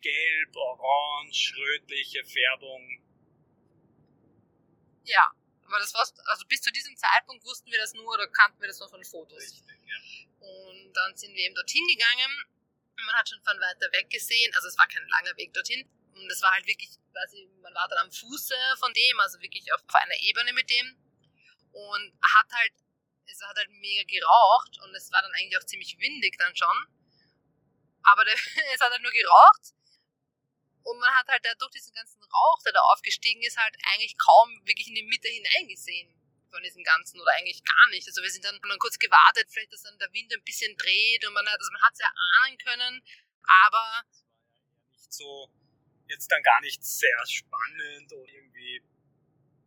gelb, 0.02 0.56
orange, 0.56 1.54
rötliche 1.58 2.24
Färbung. 2.26 3.02
Ja, 5.04 5.32
aber 5.66 5.80
das 5.80 5.94
war, 5.94 6.02
also 6.26 6.46
bis 6.48 6.62
zu 6.62 6.72
diesem 6.72 6.96
Zeitpunkt 6.98 7.46
wussten 7.46 7.72
wir 7.72 7.80
das 7.80 7.94
nur 7.94 8.14
oder 8.14 8.28
kannten 8.28 8.60
wir 8.62 8.68
das 8.68 8.80
nur 8.80 8.90
von 8.90 9.04
Fotos. 9.04 9.42
Richtig, 9.42 9.80
ja. 9.86 10.48
Und 10.48 10.94
dann 10.94 11.16
sind 11.16 11.34
wir 11.34 11.46
eben 11.46 11.56
dorthin 11.56 11.88
gegangen 11.88 12.46
und 12.98 13.06
man 13.06 13.16
hat 13.16 13.30
schon 13.30 13.42
von 13.44 13.60
weiter 13.60 13.92
weg 13.94 14.10
gesehen, 14.10 14.54
also 14.56 14.68
es 14.68 14.78
war 14.78 14.88
kein 14.88 15.08
langer 15.08 15.38
Weg 15.38 15.54
dorthin. 15.54 15.88
Und 16.14 16.30
es 16.30 16.42
war 16.42 16.52
halt 16.52 16.68
wirklich, 16.68 16.90
quasi, 17.12 17.50
man 17.62 17.74
war 17.74 17.88
dann 17.88 18.00
am 18.00 18.12
Fuße 18.12 18.56
von 18.80 18.94
dem, 18.94 19.20
also 19.20 19.40
wirklich 19.42 19.72
auf 19.74 19.82
einer 19.88 20.20
Ebene 20.22 20.54
mit 20.54 20.70
dem. 20.70 20.98
Und 21.72 22.14
hat 22.22 22.52
halt 22.52 22.74
es 23.32 23.42
hat 23.42 23.56
halt 23.56 23.70
mega 23.70 24.04
geraucht 24.04 24.80
und 24.84 24.94
es 24.96 25.12
war 25.12 25.22
dann 25.22 25.32
eigentlich 25.34 25.58
auch 25.58 25.66
ziemlich 25.66 25.98
windig 26.00 26.38
dann 26.38 26.56
schon. 26.56 26.78
Aber 28.04 28.26
der, 28.26 28.36
es 28.74 28.82
hat 28.82 28.92
halt 28.92 29.02
nur 29.02 29.12
geraucht. 29.12 29.74
Und 30.84 31.00
man 31.00 31.14
hat 31.14 31.28
halt 31.28 31.46
da 31.46 31.54
durch 31.56 31.72
diesen 31.72 31.94
ganzen 31.94 32.24
Rauch, 32.24 32.60
der 32.66 32.74
da 32.74 32.80
aufgestiegen 32.94 33.42
ist, 33.44 33.58
halt 33.58 33.76
eigentlich 33.94 34.18
kaum 34.18 34.50
wirklich 34.66 34.88
in 34.88 34.96
die 34.96 35.04
Mitte 35.04 35.28
hineingesehen 35.28 36.18
von 36.50 36.62
diesem 36.64 36.84
Ganzen 36.84 37.20
oder 37.22 37.32
eigentlich 37.38 37.64
gar 37.64 37.88
nicht. 37.90 38.08
Also 38.08 38.22
wir 38.22 38.30
sind 38.30 38.44
dann, 38.44 38.60
dann 38.62 38.80
kurz 38.80 38.98
gewartet, 38.98 39.48
vielleicht 39.50 39.72
dass 39.72 39.84
dann 39.84 39.98
der 40.00 40.12
Wind 40.12 40.34
ein 40.34 40.44
bisschen 40.44 40.76
dreht 40.78 41.26
und 41.26 41.34
man 41.34 41.48
hat, 41.48 41.60
also 41.60 41.72
es 41.72 42.00
ja 42.00 42.12
ahnen 42.42 42.58
können, 42.58 43.04
aber 43.66 44.04
es 44.12 44.58
war 44.58 44.74
ja 44.76 44.88
nicht 44.92 45.14
so, 45.14 45.50
jetzt 46.08 46.32
dann 46.32 46.44
gar 46.44 46.60
nicht 46.62 46.84
sehr 46.84 47.26
spannend 47.28 48.12
oder 48.12 48.28
irgendwie 48.28 48.84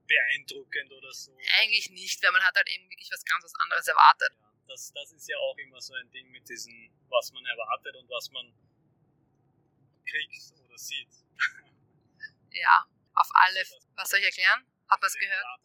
beeindruckend 0.07 0.93
oder 0.93 1.13
so. 1.13 1.37
Eigentlich 1.61 1.91
nicht, 1.91 2.23
weil 2.23 2.33
man 2.33 2.43
hat 2.43 2.55
halt 2.57 2.69
eben 2.71 2.89
wirklich 2.91 3.11
was 3.11 3.25
ganz 3.25 3.45
was 3.45 3.55
anderes 3.55 3.87
erwartet. 3.89 4.33
Ja, 4.41 4.53
das, 4.69 4.93
das 4.93 5.13
ist 5.13 5.29
ja 5.29 5.37
auch 5.39 5.57
immer 5.59 5.81
so 5.81 5.95
ein 5.95 6.11
Ding 6.11 6.31
mit 6.31 6.49
diesem, 6.49 6.91
was 7.09 7.33
man 7.33 7.45
erwartet 7.45 7.97
und 7.97 8.09
was 8.09 8.31
man 8.31 8.53
kriegt 10.07 10.61
oder 10.65 10.79
sieht. 10.79 11.09
ja, 12.51 12.87
auf 13.15 13.29
alle. 13.33 13.65
Was 13.97 14.11
soll 14.11 14.21
ich 14.21 14.27
erklären? 14.27 14.67
Hat 14.89 15.01
man 15.01 15.09
es 15.09 15.15
gehört? 15.15 15.61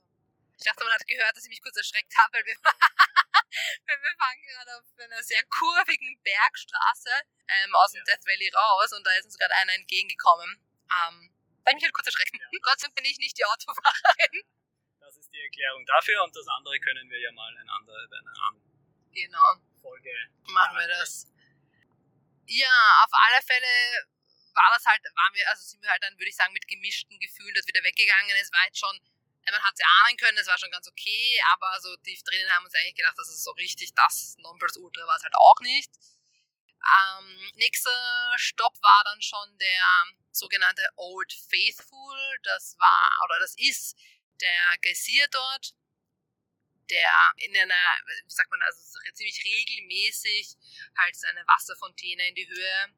Ich 0.58 0.66
dachte, 0.66 0.84
man 0.84 0.94
hat 0.94 1.08
gehört, 1.08 1.36
dass 1.36 1.44
ich 1.44 1.50
mich 1.50 1.62
kurz 1.62 1.78
erschreckt 1.78 2.14
habe, 2.18 2.34
weil 2.34 2.46
wir, 2.46 2.56
weil 2.64 4.02
wir 4.02 4.16
fahren 4.18 4.42
gerade 4.44 4.78
auf 4.78 5.00
einer 5.00 5.24
sehr 5.24 5.44
kurvigen 5.46 6.22
Bergstraße 6.22 7.12
ähm, 7.48 7.76
aus 7.76 7.92
dem 7.92 8.04
ja. 8.06 8.16
Death 8.16 8.26
Valley 8.26 8.50
raus 8.50 8.92
und 8.92 9.06
da 9.06 9.12
ist 9.14 9.26
uns 9.26 9.38
gerade 9.38 9.56
einer 9.56 9.74
entgegengekommen. 9.74 10.60
Ähm, 10.92 11.34
weil 11.66 11.76
mich 11.76 11.84
halt 11.84 11.94
kurz 11.94 12.08
erschrecken. 12.08 12.40
Ja. 12.40 12.60
Gott 12.62 12.80
sei 12.80 12.88
Dank 12.88 12.96
bin 12.96 13.06
ich 13.06 13.18
nicht 13.20 13.38
die 13.38 13.46
Autofahrerin. 13.46 14.44
Das 15.00 15.18
ist 15.18 15.32
die 15.34 15.42
Erklärung 15.42 15.86
dafür 15.86 16.24
und 16.24 16.36
das 16.36 16.48
andere 16.48 16.80
können 16.80 17.10
wir 17.10 17.20
ja 17.20 17.32
mal 17.32 17.52
in 17.54 17.70
einer 17.70 17.80
genau. 19.14 19.56
Folge 19.82 20.14
machen 20.48 20.78
wir 20.78 20.88
das. 20.88 21.28
Ja, 22.48 23.04
auf 23.04 23.12
alle 23.14 23.42
Fälle 23.42 23.68
war 24.54 24.70
das 24.74 24.86
halt, 24.86 25.02
waren 25.04 25.34
wir, 25.34 25.48
also 25.50 25.64
sind 25.64 25.82
wir 25.82 25.90
halt 25.90 26.04
dann, 26.04 26.18
würde 26.18 26.30
ich 26.30 26.36
sagen, 26.36 26.54
mit 26.54 26.68
gemischten 26.68 27.20
Gefühlen 27.20 27.54
dort 27.54 27.68
wieder 27.68 27.84
weggegangen. 27.84 28.36
Es 28.42 28.52
war 28.52 28.66
jetzt 28.66 28.80
schon, 28.80 29.00
man 29.46 29.64
hat 29.64 29.74
es 29.74 29.80
ja 29.80 29.88
ahnen 30.04 30.18
können, 30.18 30.38
es 30.38 30.48
war 30.48 30.58
schon 30.58 30.72
ganz 30.72 30.88
okay, 30.88 31.40
aber 31.54 31.80
so 31.80 31.96
tief 31.98 32.22
drinnen 32.24 32.50
haben 32.50 32.64
wir 32.64 32.68
uns 32.68 32.76
eigentlich 32.76 32.96
gedacht, 32.96 33.18
dass 33.18 33.30
es 33.30 33.44
so 33.44 33.52
richtig 33.52 33.94
das 33.94 34.36
Nonplusultra 34.40 35.06
war 35.08 35.16
es 35.16 35.24
halt 35.24 35.36
auch 35.36 35.60
nicht. 35.62 35.92
Ähm, 36.80 37.52
nächster 37.56 38.34
Stopp 38.38 38.76
war 38.82 39.04
dann 39.06 39.22
schon 39.22 39.58
der 39.58 40.06
sogenannte 40.40 40.88
Old 40.96 41.32
Faithful. 41.34 42.40
Das 42.44 42.76
war 42.80 43.12
oder 43.26 43.40
das 43.40 43.56
ist 43.58 43.98
der 44.42 44.78
Geysir 44.82 45.28
dort, 45.30 45.76
der 46.90 47.12
in 47.38 47.56
einer, 47.56 47.74
wie 48.26 48.34
sagt 48.34 48.50
man, 48.50 48.62
also 48.62 49.00
ziemlich 49.14 49.44
regelmäßig 49.44 50.56
halt 50.98 51.16
seine 51.16 51.46
Wasserfontäne 51.46 52.30
in 52.30 52.36
die 52.36 52.48
Höhe 52.48 52.96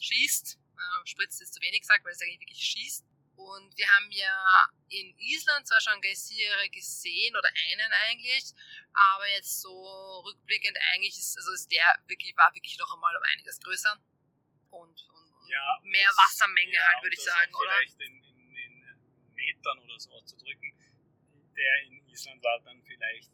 schießt. 0.00 0.58
Spritzt 1.04 1.42
ist 1.42 1.54
zu 1.54 1.60
wenig 1.60 1.82
gesagt, 1.82 2.04
weil 2.04 2.12
es 2.12 2.22
eigentlich 2.22 2.40
wirklich 2.40 2.64
schießt. 2.64 3.04
Und 3.36 3.76
wir 3.76 3.88
haben 3.88 4.10
ja 4.10 4.70
in 4.88 5.16
Island 5.18 5.66
zwar 5.66 5.80
schon 5.80 6.00
Geysire 6.00 6.68
gesehen 6.70 7.34
oder 7.36 7.48
einen 7.70 7.92
eigentlich, 8.04 8.52
aber 8.92 9.28
jetzt 9.30 9.60
so 9.60 10.20
rückblickend 10.20 10.76
eigentlich 10.92 11.18
ist, 11.18 11.36
also 11.36 11.52
ist 11.52 11.70
der 11.70 11.84
wirklich, 12.06 12.36
war 12.36 12.54
wirklich 12.54 12.78
noch 12.78 12.92
einmal 12.92 13.16
um 13.16 13.22
einiges 13.22 13.58
größer 13.60 13.98
und 14.70 15.08
ja, 15.46 15.78
mehr 15.82 16.10
Wassermenge 16.10 16.72
ja, 16.72 16.82
halt, 16.82 17.02
würde 17.02 17.16
ich 17.16 17.22
sagen, 17.22 17.54
oder? 17.54 17.70
Vielleicht 17.72 18.00
in, 18.00 18.24
in, 18.24 18.56
in 18.56 19.34
Metern 19.34 19.78
oder 19.78 19.98
so 19.98 20.10
auszudrücken. 20.12 20.72
Der 21.56 21.82
in 21.84 22.06
Island 22.08 22.42
war 22.42 22.60
dann 22.60 22.82
vielleicht 22.82 23.30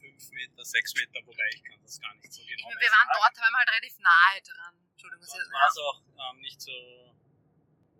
5 0.00 0.30
Meter, 0.32 0.64
6 0.64 0.94
Meter, 0.94 1.20
wobei 1.26 1.48
ich 1.54 1.62
kann 1.64 1.80
das 1.82 2.00
gar 2.00 2.14
nicht 2.14 2.32
so 2.32 2.42
genau 2.42 2.68
ich, 2.70 2.80
Wir 2.80 2.90
waren 2.90 3.08
dort, 3.12 3.36
waren 3.36 3.52
wir 3.52 3.58
halt 3.58 3.68
relativ 3.70 3.98
nahe 3.98 4.42
dran. 4.42 4.74
Entschuldigung. 4.92 5.26
Dort 5.26 5.52
war 5.52 5.68
es 5.68 5.78
auch 5.78 6.02
ähm, 6.30 6.40
nicht 6.40 6.60
so 6.60 7.12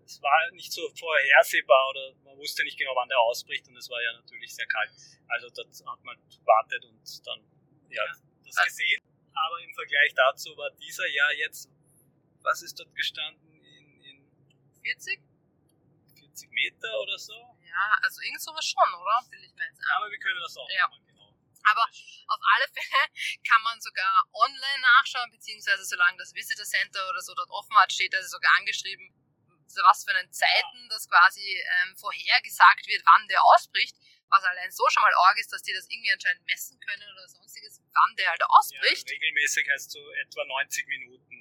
es 0.04 0.20
war 0.20 0.50
nicht 0.52 0.72
so 0.72 0.82
vorhersehbar 0.98 1.88
oder 1.90 2.14
man 2.24 2.36
wusste 2.36 2.64
nicht 2.64 2.78
genau, 2.78 2.92
wann 2.94 3.08
der 3.08 3.18
ausbricht 3.18 3.66
und 3.68 3.76
es 3.76 3.88
war 3.88 4.02
ja 4.02 4.12
natürlich 4.12 4.54
sehr 4.54 4.66
kalt. 4.66 4.92
Also 5.28 5.48
dort 5.50 5.68
hat 5.68 6.04
man 6.04 6.16
gewartet 6.28 6.84
und 6.84 7.26
dann 7.26 7.40
ja, 7.88 8.02
das 8.06 8.56
also 8.56 8.68
gesehen. 8.68 9.02
Aber 9.32 9.60
im 9.60 9.72
Vergleich 9.74 10.12
dazu 10.14 10.56
war 10.56 10.70
dieser 10.72 11.08
Jahr 11.08 11.32
jetzt, 11.32 11.70
was 12.42 12.62
ist 12.62 12.78
dort 12.78 12.94
gestanden? 12.94 13.62
In, 13.62 14.02
in 14.02 14.26
40? 14.82 15.20
40 16.18 16.50
Meter 16.50 17.00
oder 17.00 17.18
so? 17.18 17.34
Ja, 17.64 17.98
also 18.02 18.20
irgend 18.22 18.42
sowas 18.42 18.64
schon, 18.64 18.94
oder? 18.94 19.20
Will 19.30 19.44
ich 19.44 19.54
mir 19.54 19.64
jetzt 19.66 19.80
Aber 19.96 20.10
wir 20.10 20.18
können 20.18 20.40
das 20.40 20.56
auch 20.56 20.68
ja. 20.70 20.88
mal 20.88 21.00
genau. 21.06 21.34
Aber 21.64 21.84
auf 21.84 22.40
alle 22.56 22.68
Fälle 22.68 23.04
kann 23.48 23.62
man 23.62 23.80
sogar 23.80 24.24
online 24.32 24.82
nachschauen, 24.82 25.30
beziehungsweise 25.30 25.84
solange 25.84 26.18
das 26.18 26.34
Visitor 26.34 26.64
Center 26.64 27.08
oder 27.08 27.20
so 27.20 27.34
dort 27.34 27.50
offen 27.50 27.76
hat, 27.76 27.92
steht 27.92 28.14
also 28.14 28.28
sogar 28.28 28.52
angeschrieben, 28.58 29.14
was 29.80 30.04
für 30.04 30.14
einen 30.14 30.30
Zeiten 30.32 30.88
das 30.90 31.08
quasi 31.08 31.40
ähm, 31.40 31.96
vorhergesagt 31.96 32.86
wird, 32.86 33.02
wann 33.06 33.28
der 33.28 33.42
ausbricht, 33.42 33.96
was 34.28 34.44
allein 34.44 34.70
so 34.70 34.84
schon 34.90 35.02
mal 35.02 35.14
arg 35.28 35.38
ist, 35.38 35.52
dass 35.52 35.62
die 35.62 35.72
das 35.72 35.88
irgendwie 35.88 36.12
anscheinend 36.12 36.44
messen 36.44 36.78
können 36.80 37.08
oder 37.12 37.28
sonstiges, 37.28 37.80
wann 37.92 38.16
der 38.16 38.30
halt 38.30 38.42
ausbricht. 38.48 39.08
Ja, 39.08 39.14
regelmäßig 39.14 39.68
heißt 39.68 39.90
so 39.90 40.00
etwa 40.24 40.44
90 40.44 40.86
Minuten 40.88 41.31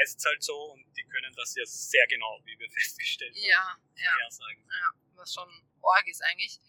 heißt 0.00 0.18
es 0.18 0.24
halt 0.24 0.42
so 0.42 0.72
und 0.72 0.84
die 0.96 1.04
können 1.04 1.34
das 1.34 1.54
ja 1.54 1.64
sehr 1.66 2.06
genau, 2.06 2.40
wie 2.44 2.58
wir 2.58 2.70
festgestellt 2.78 3.34
haben, 3.34 3.82
ja, 3.96 4.12
ja, 4.20 4.30
sagen. 4.30 4.64
Ja, 4.70 4.90
was 5.14 5.34
schon 5.34 5.48
arg 5.82 6.06
ist 6.06 6.22
eigentlich. 6.22 6.60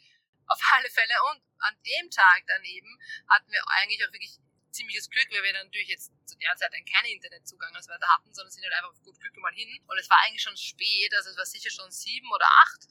Auf 0.47 0.59
alle 0.73 0.89
Fälle. 0.89 1.13
Und 1.31 1.43
an 1.59 1.75
dem 1.83 2.09
Tag 2.09 2.43
daneben 2.47 2.99
hatten 3.27 3.51
wir 3.51 3.61
eigentlich 3.67 4.03
auch 4.05 4.11
wirklich 4.11 4.39
ziemliches 4.71 5.09
Glück, 5.09 5.27
weil 5.31 5.43
wir 5.43 5.53
dann 5.53 5.67
natürlich 5.67 5.89
jetzt 5.89 6.11
zu 6.25 6.37
der 6.37 6.55
Zeit 6.55 6.71
dann 6.73 6.85
keinen 6.85 7.13
Internetzugang 7.13 7.75
als 7.75 7.89
weiter 7.89 8.07
hatten, 8.07 8.33
sondern 8.33 8.51
sind 8.51 8.63
halt 8.63 8.73
einfach 8.73 8.91
auf 8.91 9.01
gut 9.03 9.19
Glück 9.19 9.35
mal 9.37 9.53
hin. 9.53 9.69
Und 9.87 9.97
es 9.97 10.09
war 10.09 10.17
eigentlich 10.25 10.41
schon 10.41 10.57
spät, 10.57 11.13
also 11.15 11.29
es 11.29 11.37
war 11.37 11.45
sicher 11.45 11.69
schon 11.69 11.91
sieben 11.91 12.31
oder 12.31 12.45
acht. 12.45 12.87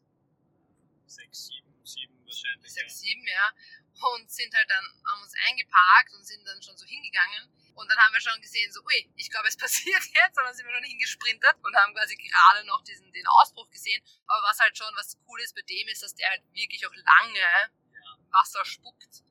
Sechs, 1.07 1.47
sieben, 1.49 1.87
sieben 1.87 2.25
wahrscheinlich. 2.25 2.71
Sechs, 2.71 2.93
ja. 2.93 3.09
sieben, 3.09 3.27
ja. 3.27 3.53
Und 4.15 4.31
sind 4.31 4.55
halt 4.55 4.69
dann, 4.71 4.85
haben 5.07 5.23
uns 5.23 5.35
eingeparkt 5.49 6.13
und 6.15 6.25
sind 6.25 6.47
dann 6.47 6.63
schon 6.63 6.77
so 6.77 6.87
hingegangen. 6.87 7.51
Und 7.79 7.89
dann 7.89 7.99
haben 7.99 8.13
wir 8.13 8.21
schon 8.21 8.41
gesehen, 8.41 8.71
so, 8.73 8.83
ui, 8.83 9.13
ich 9.17 9.31
glaube, 9.31 9.49
es 9.49 9.57
passiert 9.65 10.03
jetzt. 10.03 10.37
Und 10.37 10.45
dann 10.45 10.55
sind 10.55 10.67
wir 10.67 10.75
schon 10.75 10.85
hingesprintet 10.85 11.55
und 11.63 11.77
haben 11.77 11.95
quasi 11.95 12.17
gerade 12.17 12.67
noch 12.67 12.83
diesen, 12.83 13.13
den 13.13 13.27
Ausbruch 13.41 13.71
gesehen. 13.71 14.03
Aber 14.27 14.43
was 14.49 14.59
halt 14.59 14.77
schon, 14.77 14.93
was 14.97 15.17
cool 15.27 15.41
ist 15.41 15.55
bei 15.55 15.63
dem, 15.63 15.89
ist, 15.89 16.03
dass 16.03 16.15
der 16.15 16.29
halt 16.29 16.43
wirklich 16.53 16.87
auch 16.87 16.95
lange 16.95 17.39
ja. 17.39 18.19
Wasser 18.31 18.65
spuckt 18.65 19.23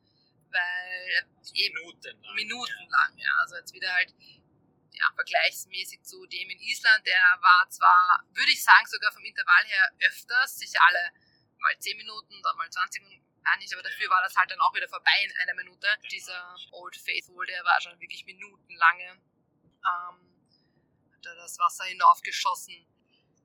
weil 0.49 1.27
eben 1.53 1.73
minutenlang, 1.73 2.35
minutenlang, 2.35 3.17
ja. 3.17 3.31
Also 3.41 3.57
jetzt 3.57 3.73
wieder 3.73 3.93
halt 3.93 4.13
ja, 4.91 5.05
vergleichsmäßig 5.13 6.03
zu 6.03 6.25
dem 6.25 6.49
in 6.49 6.59
Island, 6.59 7.05
der 7.05 7.21
war 7.41 7.69
zwar, 7.69 8.23
würde 8.33 8.51
ich 8.51 8.63
sagen, 8.63 8.85
sogar 8.87 9.11
vom 9.11 9.23
Intervall 9.23 9.65
her 9.65 9.91
öfters, 9.99 10.57
sicher 10.57 10.79
alle 10.87 11.11
mal 11.59 11.77
10 11.79 11.97
Minuten, 11.97 12.41
dann 12.41 12.57
mal 12.57 12.69
20 12.69 13.03
Minuten, 13.03 13.26
nicht, 13.57 13.73
aber 13.73 13.83
dafür 13.83 14.09
war 14.09 14.21
das 14.21 14.35
halt 14.35 14.51
dann 14.51 14.59
auch 14.61 14.73
wieder 14.73 14.87
vorbei 14.87 15.23
in 15.23 15.31
einer 15.37 15.53
Minute. 15.55 15.87
Dieser 16.11 16.55
Old 16.71 16.95
Faithful, 16.95 17.45
der 17.45 17.63
war 17.63 17.79
schon 17.81 17.99
wirklich 17.99 18.25
minutenlange. 18.25 19.21
Ähm, 19.85 20.27
hat 21.13 21.25
er 21.25 21.35
das 21.35 21.57
Wasser 21.59 21.85
hinaufgeschossen. 21.85 22.85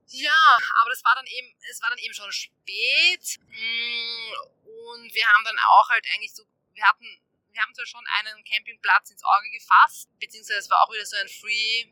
Ja, 0.09 0.59
aber 0.81 0.91
das 0.91 1.05
war 1.05 1.15
dann 1.15 1.27
eben, 1.27 1.55
es 1.71 1.81
war 1.81 1.91
dann 1.91 1.99
eben 1.99 2.13
schon 2.13 2.31
spät. 2.33 3.39
Mm, 3.49 4.33
und 4.65 5.15
wir 5.15 5.27
haben 5.27 5.45
dann 5.45 5.59
auch 5.59 5.89
halt 5.89 6.05
eigentlich 6.15 6.35
so, 6.35 6.45
wir 6.75 6.85
hatten, 6.85 7.07
wir 7.53 7.63
haben 7.63 7.75
zwar 7.75 7.87
schon 7.87 8.05
einen 8.19 8.45
Campingplatz 8.45 9.11
ins 9.11 9.25
Auge 9.25 9.51
gefasst, 9.51 10.11
beziehungsweise 10.19 10.59
es 10.59 10.71
war 10.71 10.83
auch 10.83 10.93
wieder 10.93 11.07
so 11.07 11.17
ein 11.17 11.29
Free 11.29 11.87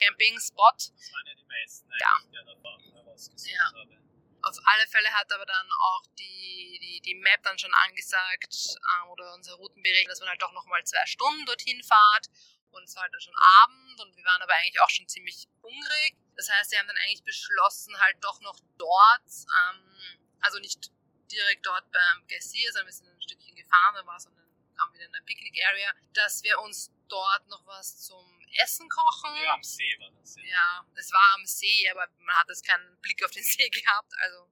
Camping 0.00 0.38
Spot. 0.40 0.72
Das 0.74 1.12
waren 1.12 1.26
ja 1.26 1.34
die 1.34 1.44
meisten, 1.44 1.90
ja. 1.98 2.18
die 2.20 2.26
ich 2.26 2.62
da 2.62 2.94
herausgesucht 2.94 3.50
ja. 3.50 3.64
habe. 3.64 4.02
Auf 4.42 4.56
alle 4.64 4.86
Fälle 4.88 5.08
hat 5.12 5.32
aber 5.32 5.46
dann 5.46 5.68
auch 5.72 6.02
die, 6.18 6.78
die, 6.82 7.00
die 7.00 7.14
Map 7.14 7.42
dann 7.44 7.58
schon 7.58 7.72
angesagt 7.74 8.76
äh, 8.76 9.08
oder 9.08 9.34
unser 9.34 9.54
Routenberechner, 9.54 10.10
dass 10.10 10.20
man 10.20 10.28
halt 10.28 10.42
doch 10.42 10.52
nochmal 10.52 10.82
zwei 10.84 11.04
Stunden 11.06 11.46
dorthin 11.46 11.82
fahrt. 11.82 12.26
Und 12.72 12.84
es 12.84 12.96
war 12.96 13.02
halt 13.02 13.12
dann 13.12 13.20
schon 13.20 13.34
Abend 13.62 14.00
und 14.00 14.16
wir 14.16 14.24
waren 14.24 14.42
aber 14.42 14.54
eigentlich 14.54 14.80
auch 14.80 14.90
schon 14.90 15.06
ziemlich 15.06 15.46
hungrig. 15.62 16.16
Das 16.36 16.50
heißt, 16.50 16.72
wir 16.72 16.78
haben 16.78 16.88
dann 16.88 16.96
eigentlich 16.96 17.22
beschlossen, 17.22 17.98
halt 18.00 18.16
doch 18.22 18.40
noch 18.40 18.58
dort, 18.78 19.28
ähm, 19.68 20.18
also 20.40 20.58
nicht 20.58 20.90
direkt 21.30 21.64
dort 21.64 21.90
beim 21.92 22.26
Gessier, 22.26 22.72
sondern 22.72 22.86
wir 22.86 22.92
sind 22.94 23.08
ein 23.08 23.22
Stückchen 23.22 23.54
gefahren, 23.54 23.94
dann 23.94 24.06
war 24.06 24.18
so 24.18 24.30
eine, 24.30 24.42
kamen 24.76 24.94
wieder 24.94 25.04
in 25.04 25.14
eine 25.14 25.24
Picnic-Area, 25.24 25.92
dass 26.14 26.42
wir 26.42 26.58
uns 26.60 26.90
dort 27.08 27.46
noch 27.48 27.64
was 27.66 28.00
zum 28.00 28.41
Essen 28.60 28.88
kochen. 28.88 29.34
Ja, 29.42 29.54
am 29.54 29.62
See 29.62 29.96
war 29.98 30.10
das. 30.20 30.36
Ja. 30.36 30.42
Ja, 30.44 30.86
es 30.94 31.12
war 31.12 31.34
am 31.34 31.46
See, 31.46 31.88
aber 31.90 32.06
man 32.18 32.36
hat 32.36 32.48
jetzt 32.48 32.66
keinen 32.66 33.00
Blick 33.00 33.24
auf 33.24 33.30
den 33.30 33.42
See 33.44 33.68
gehabt, 33.68 34.12
also 34.18 34.50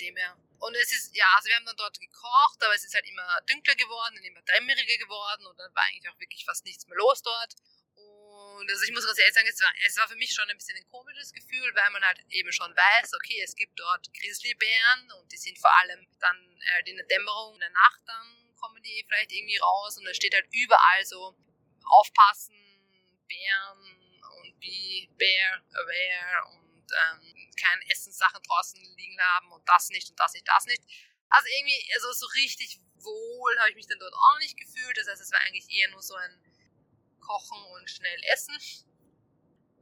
dem 0.00 0.16
her. 0.16 0.36
Und 0.58 0.74
es 0.76 0.92
ist, 0.92 1.16
ja, 1.16 1.26
also 1.36 1.48
wir 1.48 1.56
haben 1.56 1.66
dann 1.66 1.76
dort 1.76 1.98
gekocht, 1.98 2.62
aber 2.62 2.74
es 2.74 2.84
ist 2.84 2.94
halt 2.94 3.06
immer 3.06 3.40
dünkler 3.48 3.74
geworden 3.74 4.16
und 4.16 4.24
immer 4.24 4.42
dämmeriger 4.42 4.96
geworden 4.98 5.46
und 5.46 5.58
dann 5.58 5.74
war 5.74 5.82
eigentlich 5.84 6.08
auch 6.08 6.18
wirklich 6.20 6.44
fast 6.44 6.64
nichts 6.64 6.86
mehr 6.86 6.96
los 6.96 7.22
dort. 7.22 7.54
Und 7.94 8.70
also 8.70 8.82
ich 8.84 8.92
muss 8.92 9.04
ganz 9.04 9.18
ehrlich 9.18 9.34
sagen, 9.34 9.48
es 9.48 9.60
war, 9.60 9.72
es 9.86 9.96
war 9.96 10.08
für 10.08 10.16
mich 10.16 10.32
schon 10.32 10.48
ein 10.48 10.56
bisschen 10.56 10.76
ein 10.76 10.86
komisches 10.86 11.32
Gefühl, 11.32 11.74
weil 11.74 11.90
man 11.90 12.02
halt 12.04 12.20
eben 12.30 12.52
schon 12.52 12.70
weiß, 12.74 13.14
okay, 13.14 13.42
es 13.42 13.54
gibt 13.56 13.78
dort 13.78 14.12
Grizzlybären 14.14 15.10
und 15.18 15.30
die 15.32 15.36
sind 15.36 15.58
vor 15.58 15.72
allem 15.80 16.06
dann 16.20 16.60
halt 16.74 16.88
in 16.88 16.96
der 16.96 17.06
Dämmerung, 17.06 17.54
in 17.54 17.60
der 17.60 17.70
Nacht 17.70 18.02
dann 18.06 18.42
kommen 18.60 18.82
die 18.82 19.04
vielleicht 19.08 19.32
irgendwie 19.32 19.56
raus 19.56 19.98
und 19.98 20.04
da 20.04 20.14
steht 20.14 20.34
halt 20.34 20.46
überall 20.52 21.04
so 21.04 21.36
aufpassen, 21.84 22.54
Bären 23.32 24.22
und 24.38 24.60
be 24.60 25.08
bear 25.16 25.62
aware 25.72 26.52
und 26.52 26.86
ähm, 26.92 27.50
keine 27.58 27.82
Essenssachen 27.90 28.42
draußen 28.42 28.82
liegen 28.96 29.20
haben 29.20 29.52
und 29.52 29.66
das 29.68 29.88
nicht 29.90 30.10
und 30.10 30.18
das 30.18 30.32
nicht, 30.34 30.46
das 30.46 30.66
nicht. 30.66 30.82
Also 31.28 31.48
irgendwie, 31.48 31.80
also 31.94 32.12
so 32.12 32.26
richtig 32.34 32.78
wohl 32.96 33.58
habe 33.58 33.70
ich 33.70 33.76
mich 33.76 33.86
dann 33.86 33.98
dort 33.98 34.14
auch 34.14 34.38
nicht 34.38 34.56
gefühlt. 34.56 34.96
Das 34.96 35.08
heißt, 35.08 35.22
es 35.22 35.32
war 35.32 35.40
eigentlich 35.40 35.68
eher 35.70 35.90
nur 35.90 36.02
so 36.02 36.14
ein 36.14 36.40
Kochen 37.20 37.62
und 37.74 37.88
schnell 37.88 38.20
Essen. 38.32 38.56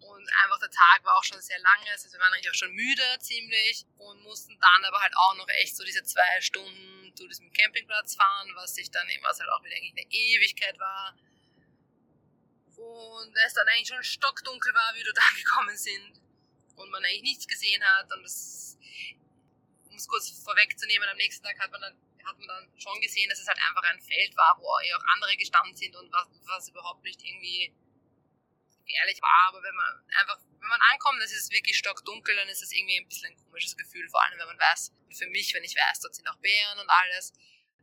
Und 0.00 0.28
einfach 0.42 0.58
der 0.60 0.70
Tag 0.70 1.04
war 1.04 1.16
auch 1.16 1.24
schon 1.24 1.40
sehr 1.40 1.58
lange. 1.58 1.90
Das 1.92 2.04
heißt, 2.04 2.14
wir 2.14 2.20
waren 2.20 2.32
eigentlich 2.32 2.50
auch 2.50 2.54
schon 2.54 2.72
müde 2.72 3.18
ziemlich 3.20 3.84
und 3.98 4.22
mussten 4.22 4.58
dann 4.58 4.84
aber 4.84 5.00
halt 5.00 5.14
auch 5.16 5.34
noch 5.36 5.48
echt 5.60 5.76
so 5.76 5.84
diese 5.84 6.02
zwei 6.04 6.40
Stunden 6.40 7.14
zu 7.16 7.26
diesem 7.28 7.52
Campingplatz 7.52 8.14
fahren, 8.14 8.50
was 8.54 8.74
sich 8.74 8.90
dann 8.90 9.08
eben, 9.08 9.22
was 9.24 9.40
halt 9.40 9.50
auch 9.50 9.62
wieder 9.64 9.76
eigentlich 9.76 9.92
eine 9.92 10.10
Ewigkeit 10.10 10.78
war. 10.78 11.16
Und 12.80 13.36
es 13.46 13.54
dann 13.54 13.68
eigentlich 13.68 13.88
schon 13.88 14.02
stockdunkel 14.02 14.72
war, 14.72 14.94
wie 14.94 14.98
wir 14.98 15.12
dort 15.12 15.20
angekommen 15.30 15.76
sind. 15.88 16.20
Und 16.76 16.90
man 16.90 17.04
eigentlich 17.04 17.22
nichts 17.22 17.46
gesehen 17.46 17.82
hat. 17.84 18.10
Und 18.12 18.22
das, 18.22 18.78
um 19.88 19.96
es 19.96 20.08
kurz 20.08 20.30
vorwegzunehmen, 20.42 21.08
am 21.08 21.16
nächsten 21.16 21.44
Tag 21.44 21.58
hat 21.58 21.70
man 21.70 21.80
dann 21.80 21.96
hat 22.26 22.38
man 22.38 22.48
dann 22.48 22.68
schon 22.78 23.00
gesehen, 23.00 23.28
dass 23.28 23.40
es 23.40 23.48
halt 23.48 23.58
einfach 23.58 23.82
ein 23.82 24.00
Feld 24.00 24.36
war, 24.36 24.56
wo 24.58 24.68
ja 24.86 24.96
auch 24.96 25.04
andere 25.14 25.36
gestanden 25.36 25.74
sind 25.74 25.96
und 25.96 26.12
was, 26.12 26.28
was 26.46 26.68
überhaupt 26.68 27.02
nicht 27.02 27.22
irgendwie 27.24 27.74
gefährlich 28.90 29.20
war. 29.22 29.48
Aber 29.48 29.62
wenn 29.62 29.74
man 29.74 30.04
einfach, 30.20 30.38
wenn 30.60 30.68
man 30.68 30.80
ankommt, 30.92 31.22
es 31.22 31.32
ist 31.32 31.52
wirklich 31.52 31.76
stockdunkel, 31.76 32.34
dann 32.36 32.48
ist 32.48 32.62
es 32.62 32.72
irgendwie 32.72 32.98
ein 32.98 33.08
bisschen 33.08 33.32
ein 33.32 33.36
komisches 33.36 33.76
Gefühl, 33.76 34.08
vor 34.08 34.22
allem 34.22 34.38
wenn 34.38 34.46
man 34.46 34.58
weiß, 34.58 34.92
für 35.16 35.26
mich, 35.28 35.54
wenn 35.54 35.64
ich 35.64 35.74
weiß, 35.74 36.00
dort 36.00 36.14
sind 36.14 36.28
auch 36.28 36.38
Bären 36.38 36.78
und 36.78 36.88
alles. 36.88 37.32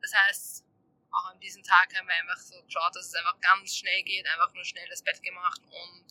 Das 0.01 0.13
heißt, 0.13 0.63
auch 1.11 1.25
an 1.31 1.39
diesem 1.39 1.63
Tag 1.63 1.93
haben 1.95 2.07
wir 2.07 2.15
einfach 2.15 2.37
so 2.37 2.61
geschaut, 2.63 2.95
dass 2.95 3.07
es 3.07 3.15
einfach 3.15 3.39
ganz 3.41 3.75
schnell 3.75 4.03
geht, 4.03 4.25
einfach 4.27 4.53
nur 4.53 4.63
schnell 4.63 4.87
das 4.89 5.03
Bett 5.03 5.21
gemacht 5.23 5.61
und 5.65 6.05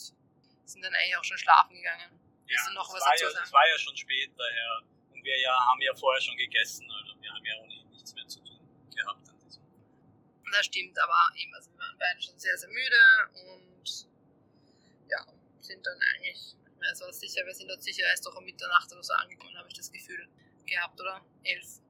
sind 0.64 0.82
dann 0.82 0.94
eigentlich 0.94 1.16
auch 1.16 1.24
schon 1.24 1.38
schlafen 1.38 1.76
gegangen. 1.76 2.20
Willst 2.46 2.64
Ja, 2.64 2.70
du 2.70 2.74
noch 2.74 2.88
es 2.88 2.94
was 2.94 3.02
war 3.02 3.12
dazu 3.12 3.24
ja, 3.24 3.30
sagen? 3.30 3.44
Es 3.44 3.52
war 3.52 3.68
ja 3.68 3.78
schon 3.78 3.96
spät 3.96 4.30
daher. 4.36 4.82
Und 5.12 5.24
wir 5.24 5.38
ja, 5.40 5.52
haben 5.64 5.80
ja 5.80 5.94
vorher 5.94 6.20
schon 6.20 6.36
gegessen, 6.36 6.90
also 6.90 7.20
wir 7.20 7.32
haben 7.32 7.44
ja 7.44 7.54
ohnehin 7.60 7.88
nichts 7.90 8.14
mehr 8.14 8.26
zu 8.26 8.40
tun 8.40 8.60
gehabt 8.94 9.28
an 9.28 9.38
diesem 9.44 9.62
Das 10.50 10.66
stimmt, 10.66 10.98
aber 10.98 11.14
eben, 11.36 11.54
also 11.54 11.70
wir 11.72 11.78
waren 11.78 11.98
beide 11.98 12.20
schon 12.22 12.38
sehr, 12.38 12.56
sehr 12.56 12.68
müde 12.68 13.30
und 13.50 14.06
ja, 15.08 15.24
sind 15.60 15.84
dann 15.86 15.98
eigentlich, 16.14 16.54
ich 16.54 16.78
meine, 16.78 16.92
es 16.92 17.00
war 17.00 17.12
sicher, 17.12 17.44
wir 17.44 17.54
sind 17.54 17.68
dort 17.68 17.82
sicher 17.82 18.04
erst 18.04 18.26
doch 18.26 18.34
um 18.36 18.44
Mitternacht 18.44 18.90
oder 18.92 19.02
so 19.02 19.12
angekommen, 19.14 19.56
habe 19.58 19.68
ich 19.68 19.74
das 19.74 19.90
Gefühl 19.90 20.28
gehabt, 20.66 21.00
oder? 21.00 21.24
Elf. 21.44 21.80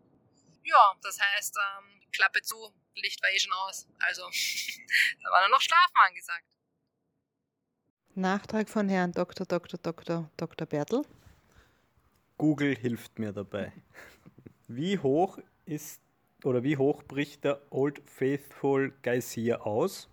Ja, 0.64 0.94
das 1.02 1.18
heißt, 1.20 1.56
ähm, 1.56 2.02
Klappe 2.12 2.42
zu, 2.42 2.74
Licht 2.96 3.22
war 3.22 3.30
eh 3.30 3.38
schon 3.38 3.52
aus, 3.52 3.86
also 3.98 4.22
da 5.22 5.30
war 5.30 5.40
dann 5.42 5.50
noch 5.50 5.60
Schlafen 5.60 5.96
angesagt. 6.06 6.44
Nachtrag 8.14 8.68
von 8.68 8.88
Herrn 8.88 9.12
Dr. 9.12 9.46
Dr. 9.46 9.78
Dr. 9.82 10.30
Dr. 10.36 10.66
Bertel. 10.66 11.02
Google 12.38 12.74
hilft 12.74 13.18
mir 13.18 13.32
dabei. 13.32 13.72
Wie 14.68 14.98
hoch 14.98 15.38
ist 15.64 16.00
oder 16.44 16.62
wie 16.62 16.76
hoch 16.76 17.02
bricht 17.02 17.44
der 17.44 17.60
Old 17.70 18.02
Faithful 18.08 18.92
Geysir 19.02 19.66
aus? 19.66 20.08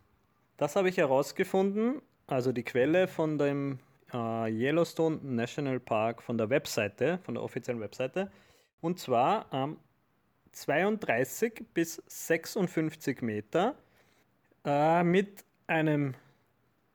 Das 0.58 0.76
habe 0.76 0.90
ich 0.90 0.98
herausgefunden, 0.98 2.02
also 2.28 2.52
die 2.52 2.64
Quelle 2.64 3.08
von 3.08 3.38
dem 3.38 3.80
äh, 4.14 4.50
Yellowstone 4.52 5.20
National 5.24 5.80
Park 5.80 6.22
von 6.22 6.38
der 6.38 6.50
Webseite, 6.50 7.20
von 7.24 7.34
der 7.36 7.44
offiziellen 7.44 7.82
Webseite. 7.82 8.32
Und 8.82 9.00
zwar 9.00 9.48
ähm, 9.52 9.78
32 10.54 11.66
bis 11.74 12.02
56 12.08 13.22
Meter 13.22 13.76
äh, 14.66 15.04
mit 15.04 15.44
einem 15.68 16.14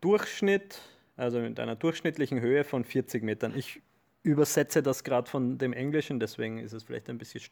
Durchschnitt, 0.01 0.81
also 1.16 1.40
mit 1.40 1.59
einer 1.61 1.77
durchschnittlichen 1.77 2.40
Höhe 2.40 2.64
von 2.64 2.85
40 2.85 3.23
Metern. 3.23 3.53
Ich 3.57 3.83
übersetze 4.23 4.83
das 4.83 5.05
gerade 5.05 5.29
von 5.29 5.59
dem 5.59 5.73
Englischen, 5.73 6.21
deswegen 6.21 6.59
ist 6.59 6.73
es 6.73 6.85
vielleicht 6.85 7.11
ein 7.11 7.18
bisschen, 7.18 7.42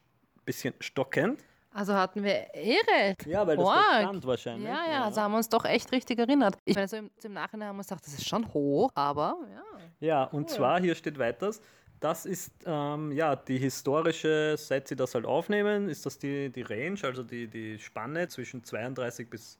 bisschen 0.45 0.73
stockend. 0.79 1.43
Also 1.71 1.93
hatten 1.93 2.23
wir 2.23 2.53
Ehre. 2.53 3.15
Ja, 3.25 3.45
weil 3.45 3.57
das 3.57 3.65
da 3.65 3.99
stand 4.01 4.25
wahrscheinlich. 4.25 4.67
Ja, 4.67 4.85
ja, 4.89 5.03
also 5.05 5.21
haben 5.21 5.31
wir 5.33 5.37
uns 5.37 5.49
doch 5.49 5.65
echt 5.65 5.91
richtig 5.91 6.17
erinnert. 6.17 6.57
Ich 6.65 6.75
meine, 6.75 6.87
so 6.87 6.97
im, 6.97 7.11
im 7.21 7.33
Nachhinein 7.33 7.67
haben 7.69 7.75
wir 7.75 7.83
gesagt, 7.83 8.05
das 8.05 8.13
ist 8.13 8.27
schon 8.27 8.51
hoch, 8.53 8.89
aber 8.95 9.37
ja. 9.53 9.63
Ja, 9.99 10.23
und 10.23 10.49
Cool. 10.49 10.55
zwar, 10.55 10.79
hier 10.81 10.95
steht 10.95 11.19
weiters, 11.19 11.61
das 11.99 12.25
ist 12.25 12.51
ähm, 12.65 13.11
ja 13.11 13.35
die 13.35 13.57
historische, 13.57 14.55
seit 14.57 14.87
sie 14.87 14.95
das 14.95 15.15
halt 15.15 15.25
aufnehmen, 15.25 15.89
ist 15.89 16.05
das 16.05 16.17
die, 16.19 16.49
die 16.49 16.61
Range, 16.61 16.99
also 17.03 17.23
die, 17.23 17.47
die 17.47 17.79
Spanne 17.79 18.27
zwischen 18.27 18.63
32 18.63 19.29
bis 19.29 19.59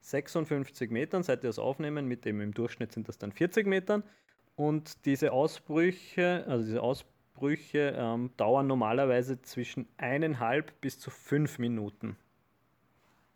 56 0.00 0.90
Metern, 0.90 1.22
seit 1.22 1.42
die 1.42 1.46
das 1.46 1.58
aufnehmen, 1.58 2.06
mit 2.06 2.24
dem 2.24 2.40
im 2.40 2.52
Durchschnitt 2.52 2.92
sind 2.92 3.08
das 3.08 3.18
dann 3.18 3.32
40 3.32 3.66
Metern. 3.66 4.02
Und 4.56 5.04
diese 5.06 5.32
Ausbrüche, 5.32 6.44
also 6.46 6.64
diese 6.64 6.82
Ausbrüche 6.82 7.94
ähm, 7.96 8.30
dauern 8.36 8.66
normalerweise 8.66 9.40
zwischen 9.42 9.88
eineinhalb 9.96 10.80
bis 10.80 10.98
zu 10.98 11.10
fünf 11.10 11.58
Minuten. 11.58 12.16